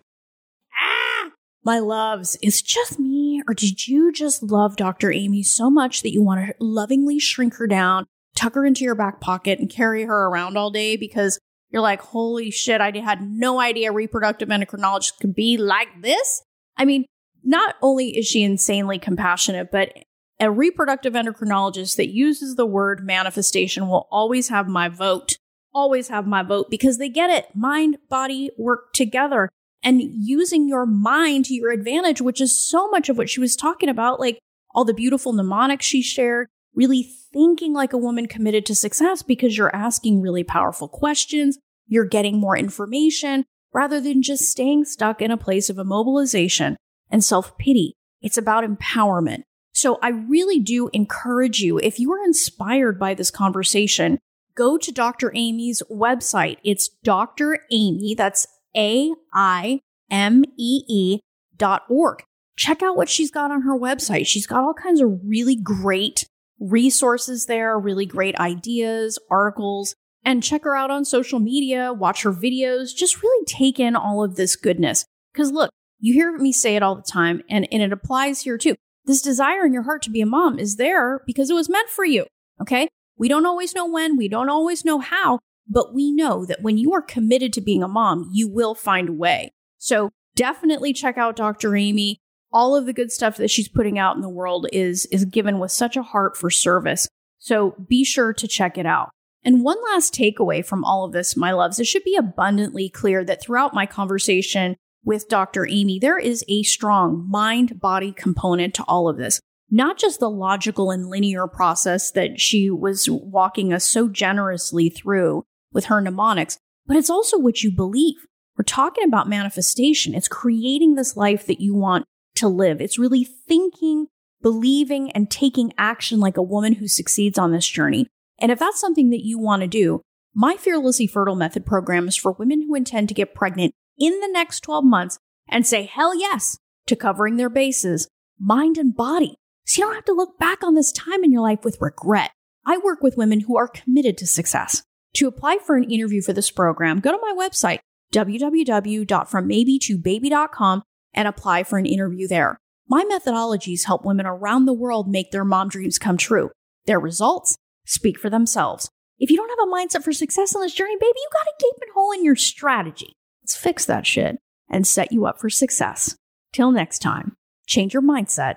My 1.67 1.81
loves, 1.81 2.39
it's 2.43 2.63
just 2.63 3.01
me 3.01 3.43
or 3.49 3.53
did 3.53 3.89
you 3.89 4.13
just 4.13 4.41
love 4.41 4.77
Dr. 4.77 5.11
Aimee 5.11 5.43
so 5.43 5.69
much 5.69 6.03
that 6.03 6.13
you 6.13 6.23
want 6.23 6.47
to 6.47 6.55
lovingly 6.61 7.19
shrink 7.19 7.57
her 7.57 7.67
down, 7.67 8.07
tuck 8.37 8.55
her 8.55 8.65
into 8.65 8.85
your 8.85 8.95
back 8.95 9.21
pocket, 9.21 9.59
and 9.59 9.69
carry 9.69 10.05
her 10.05 10.27
around 10.27 10.57
all 10.57 10.71
day 10.71 10.97
because 10.97 11.41
you're 11.73 11.83
like, 11.83 12.01
holy 12.01 12.53
shit, 12.53 12.81
I 12.81 12.97
had 12.97 13.21
no 13.21 13.59
idea 13.59 13.91
reproductive 13.91 14.49
endocrinologists 14.49 15.19
could 15.21 15.35
be 15.35 15.57
like 15.57 15.89
this? 16.03 16.41
I 16.77 16.85
mean, 16.85 17.05
not 17.43 17.75
only 17.83 18.17
is 18.17 18.29
she 18.29 18.45
insanely 18.45 19.01
compassionate, 19.01 19.73
but 19.73 19.93
a 20.39 20.49
reproductive 20.49 21.15
endocrinologist 21.15 21.97
that 21.97 22.15
uses 22.15 22.55
the 22.55 22.65
word 22.65 23.05
manifestation 23.05 23.89
will 23.89 24.07
always 24.13 24.51
have 24.51 24.69
my 24.69 24.89
vote. 24.89 25.37
Always 25.75 26.07
have 26.11 26.29
my 26.29 26.45
vote 26.45 26.71
because 26.71 26.99
they 26.99 27.09
get 27.09 27.31
it. 27.31 27.49
Mind, 27.57 27.99
body 28.09 28.53
work 28.57 28.93
together 28.93 29.51
and 29.87 30.03
using 30.03 30.67
your 30.67 30.85
mind 30.85 31.45
to 31.45 31.55
your 31.55 31.71
advantage, 31.71 32.21
which 32.21 32.41
is 32.41 32.59
so 32.59 32.91
much 32.91 33.09
of 33.09 33.17
what 33.17 33.31
she 33.31 33.39
was 33.39 33.55
talking 33.55 33.89
about, 33.89 34.19
like 34.19 34.41
all 34.75 34.85
the 34.85 34.93
beautiful 34.93 35.33
mnemonics 35.33 35.87
she 35.87 36.03
shared, 36.03 36.49
really 36.75 37.05
thinking 37.33 37.73
like 37.73 37.93
a 37.93 37.99
woman 37.99 38.27
committed 38.27 38.67
to 38.67 38.75
success 38.75 39.23
because 39.23 39.57
you're 39.57 39.75
asking 39.75 40.21
really 40.21 40.43
powerful 40.43 40.89
questions, 40.89 41.57
you're 41.87 42.05
getting 42.05 42.41
more 42.41 42.57
information 42.57 43.45
rather 43.73 44.01
than 44.01 44.23
just 44.23 44.43
staying 44.47 44.85
stuck 44.85 45.23
in 45.23 45.31
a 45.31 45.37
place 45.37 45.71
of 45.71 45.77
immobilization 45.77 46.75
and 47.09 47.23
self 47.23 47.57
pity. 47.57 47.95
It's 48.21 48.37
about 48.37 48.65
empowerment. 48.65 49.43
So 49.73 50.01
I 50.03 50.09
really 50.09 50.59
do 50.59 50.91
encourage 50.93 51.61
you, 51.61 51.79
if 51.79 52.01
you 52.01 52.11
are 52.13 52.25
inspired 52.25 52.99
by 52.99 53.15
this 53.15 53.31
conversation, 53.31 54.19
go 54.57 54.79
to 54.79 54.91
Dr. 54.91 55.31
Aimee's 55.31 55.81
website. 55.89 56.57
It's 56.65 56.89
Dr. 57.05 57.61
Aimee, 57.71 58.17
that's 58.17 58.49
a 58.77 59.13
I 59.33 59.81
M 60.11 60.45
E 60.59 60.83
E 60.89 61.21
dot 61.57 61.83
org. 61.89 62.23
Check 62.57 62.83
out 62.83 62.97
what 62.97 63.09
she's 63.09 63.31
got 63.31 63.51
on 63.51 63.63
her 63.63 63.79
website. 63.79 64.27
She's 64.27 64.47
got 64.47 64.65
all 64.65 64.75
kinds 64.75 65.01
of 65.01 65.21
really 65.25 65.57
great 65.57 66.25
resources 66.59 67.47
there, 67.47 67.79
really 67.79 68.07
great 68.07 68.35
ideas, 68.37 69.19
articles, 69.31 69.95
and 70.25 70.43
check 70.43 70.65
her 70.65 70.75
out 70.75 70.91
on 70.91 71.05
social 71.05 71.39
media, 71.39 71.93
watch 71.93 72.23
her 72.23 72.33
videos, 72.33 72.95
just 72.95 73.23
really 73.23 73.45
take 73.45 73.79
in 73.79 73.95
all 73.95 74.25
of 74.25 74.37
this 74.37 74.57
goodness. 74.57 75.05
Because 75.33 75.53
look, 75.53 75.71
you 75.99 76.15
hear 76.15 76.37
me 76.39 76.53
say 76.53 76.77
it 76.77 76.83
all 76.83 76.97
the 76.97 77.03
time, 77.03 77.43
and, 77.51 77.69
and 77.71 77.83
it 77.83 77.93
applies 77.93 78.41
here 78.41 78.59
too. 78.59 78.75
This 79.05 79.23
desire 79.23 79.65
in 79.65 79.73
your 79.73 79.85
heart 79.85 80.03
to 80.03 80.11
be 80.11 80.21
a 80.21 80.27
mom 80.27 80.59
is 80.59 80.77
there 80.77 81.21
because 81.27 81.51
it 81.51 81.55
was 81.55 81.69
meant 81.69 81.89
for 81.89 82.05
you. 82.05 82.27
Okay. 82.61 82.89
We 83.19 83.29
don't 83.29 83.47
always 83.47 83.75
know 83.75 83.89
when, 83.89 84.17
we 84.17 84.29
don't 84.29 84.51
always 84.51 84.85
know 84.85 84.99
how, 84.99 85.39
but 85.69 85.95
we 85.95 86.13
know 86.13 86.45
that 86.47 86.63
when 86.63 86.79
you 86.79 86.93
are 86.93 87.03
committed 87.03 87.53
to 87.55 87.61
being 87.61 87.83
a 87.83 87.89
mom, 87.89 88.31
you 88.33 88.49
will 88.49 88.75
find 88.75 89.09
a 89.09 89.13
way. 89.13 89.53
So 89.79 90.11
definitely 90.35 90.93
check 90.93 91.19
out 91.19 91.37
Dr. 91.37 91.75
Aimee. 91.77 92.19
All 92.53 92.77
of 92.77 92.87
the 92.87 92.93
good 92.93 93.11
stuff 93.11 93.37
that 93.37 93.51
she's 93.51 93.69
putting 93.69 93.99
out 93.99 94.17
in 94.17 94.23
the 94.23 94.29
world 94.29 94.67
is, 94.73 95.07
is 95.07 95.25
given 95.25 95.59
with 95.59 95.73
such 95.73 95.97
a 95.97 96.03
heart 96.03 96.37
for 96.37 96.51
service. 96.51 97.09
So 97.39 97.75
be 97.89 98.05
sure 98.05 98.33
to 98.33 98.49
check 98.49 98.79
it 98.79 98.87
out. 98.87 99.11
And 99.45 99.63
one 99.63 99.79
last 99.93 100.15
takeaway 100.15 100.65
from 100.65 100.85
all 100.85 101.05
of 101.05 101.13
this, 101.13 101.37
my 101.37 101.53
loves, 101.53 101.79
it 101.79 101.87
should 101.87 102.05
be 102.05 102.17
abundantly 102.17 102.89
clear 102.89 103.25
that 103.25 103.43
throughout 103.43 103.75
my 103.75 103.87
conversation 103.87 104.77
with 105.05 105.29
Dr. 105.29 105.67
Aimee, 105.67 106.01
there 106.01 106.19
is 106.19 106.45
a 106.49 106.65
strong 106.65 107.29
mind 107.31 107.81
body 107.81 108.13
component 108.13 108.75
to 108.75 108.85
all 108.89 109.09
of 109.09 109.19
this. 109.19 109.41
Not 109.71 109.99
just 109.99 110.21
the 110.21 110.31
logical 110.31 110.91
and 110.91 111.09
linear 111.09 111.47
process 111.47 112.11
that 112.13 112.41
she 112.41 112.71
was 112.71 113.09
walking 113.09 113.73
us 113.73 113.85
so 113.85 114.09
generously 114.09 114.89
through, 114.89 115.45
with 115.77 115.85
her 115.85 116.01
mnemonics, 116.01 116.59
but 116.87 116.97
it's 116.97 117.11
also 117.11 117.39
what 117.39 117.63
you 117.63 117.71
believe. 117.71 118.17
We're 118.57 118.65
talking 118.65 119.05
about 119.05 119.29
manifestation. 119.29 120.15
It's 120.15 120.27
creating 120.27 120.95
this 120.95 121.17
life 121.17 121.47
that 121.47 121.61
you 121.61 121.75
want 121.75 122.07
to 122.37 122.49
live. 122.49 122.81
It's 122.81 122.99
really 122.99 123.25
thinking, 123.25 124.07
believing, 124.41 125.13
and 125.13 125.31
taking 125.31 125.75
action 125.77 126.19
like 126.19 126.39
a 126.39 126.43
woman 126.43 126.73
who 126.73 126.89
succeeds 126.89 127.39
on 127.39 127.53
this 127.53 127.69
journey. 127.69 128.07
And 128.41 128.51
if 128.51 128.59
that's 128.59 128.81
something 128.81 129.11
that 129.11 129.25
you 129.25 129.39
want 129.39 129.61
to 129.61 129.69
do, 129.69 130.01
my 130.35 130.57
Fearlessly 130.57 131.07
Fertile 131.07 131.37
Method 131.37 131.67
program 131.67 132.09
is 132.09 132.17
for 132.17 132.33
women 132.33 132.63
who 132.63 132.75
intend 132.75 133.09
to 133.09 133.15
get 133.15 133.35
pregnant 133.35 133.75
in 133.99 134.19
the 134.21 134.29
next 134.29 134.61
12 134.61 134.85
months 134.85 135.19
and 135.49 135.67
say 135.67 135.85
hell 135.85 136.19
yes 136.19 136.59
to 136.87 136.97
covering 136.97 137.37
their 137.37 137.51
bases, 137.51 138.09
mind 138.41 138.79
and 138.79 138.97
body. 138.97 139.37
So 139.67 139.81
you 139.81 139.87
don't 139.87 139.95
have 139.95 140.05
to 140.07 140.13
look 140.13 140.39
back 140.39 140.63
on 140.63 140.75
this 140.75 140.93
time 140.93 141.23
in 141.23 141.33
your 141.33 141.43
life 141.43 141.65
with 141.65 141.79
regret. 141.81 142.33
I 142.65 142.79
work 142.79 143.03
with 143.03 143.17
women 143.17 143.41
who 143.41 143.59
are 143.59 143.69
committed 143.69 144.17
to 144.19 144.27
success. 144.27 144.83
To 145.17 145.27
apply 145.27 145.59
for 145.65 145.77
an 145.77 145.91
interview 145.91 146.21
for 146.21 146.35
this 146.35 146.51
program, 146.51 147.01
go 147.01 147.11
to 147.11 147.17
my 147.23 147.33
website, 147.35 147.79
www.frommaybe2baby.com, 148.13 150.83
and 151.15 151.27
apply 151.27 151.65
for 151.65 151.79
an 151.79 151.87
interview 151.87 152.29
there. 152.29 152.59
My 152.87 153.03
methodologies 153.05 153.87
help 153.87 154.05
women 154.05 154.27
around 154.27 154.67
the 154.67 154.75
world 154.75 155.09
make 155.09 155.31
their 155.31 155.47
mom 155.47 155.71
dreams 155.71 155.99
come 155.99 156.19
true. 156.19 156.51
Their 156.85 157.01
results 157.01 157.57
speak 157.87 158.19
for 158.19 158.29
themselves. 158.29 158.91
If 159.19 159.31
you 159.31 159.39
don't 159.39 159.49
have 159.49 159.61
a 159.67 159.73
mindset 159.73 160.05
for 160.05 160.13
success 160.13 160.55
on 160.55 160.61
this 160.61 160.75
journey, 160.75 160.97
baby, 161.01 161.17
you 161.17 161.29
got 161.33 161.47
a 161.47 161.55
gaping 161.61 161.95
hole 161.95 162.13
in 162.13 162.23
your 162.23 162.37
strategy. 162.37 163.15
Let's 163.43 163.57
fix 163.57 163.87
that 163.87 164.07
shit 164.07 164.37
and 164.69 164.87
set 164.87 165.13
you 165.13 165.25
up 165.25 165.41
for 165.41 165.49
success. 165.49 166.15
Till 166.53 166.73
next 166.73 166.99
time, 166.99 167.37
change 167.67 167.95
your 167.95 168.03
mindset 168.03 168.57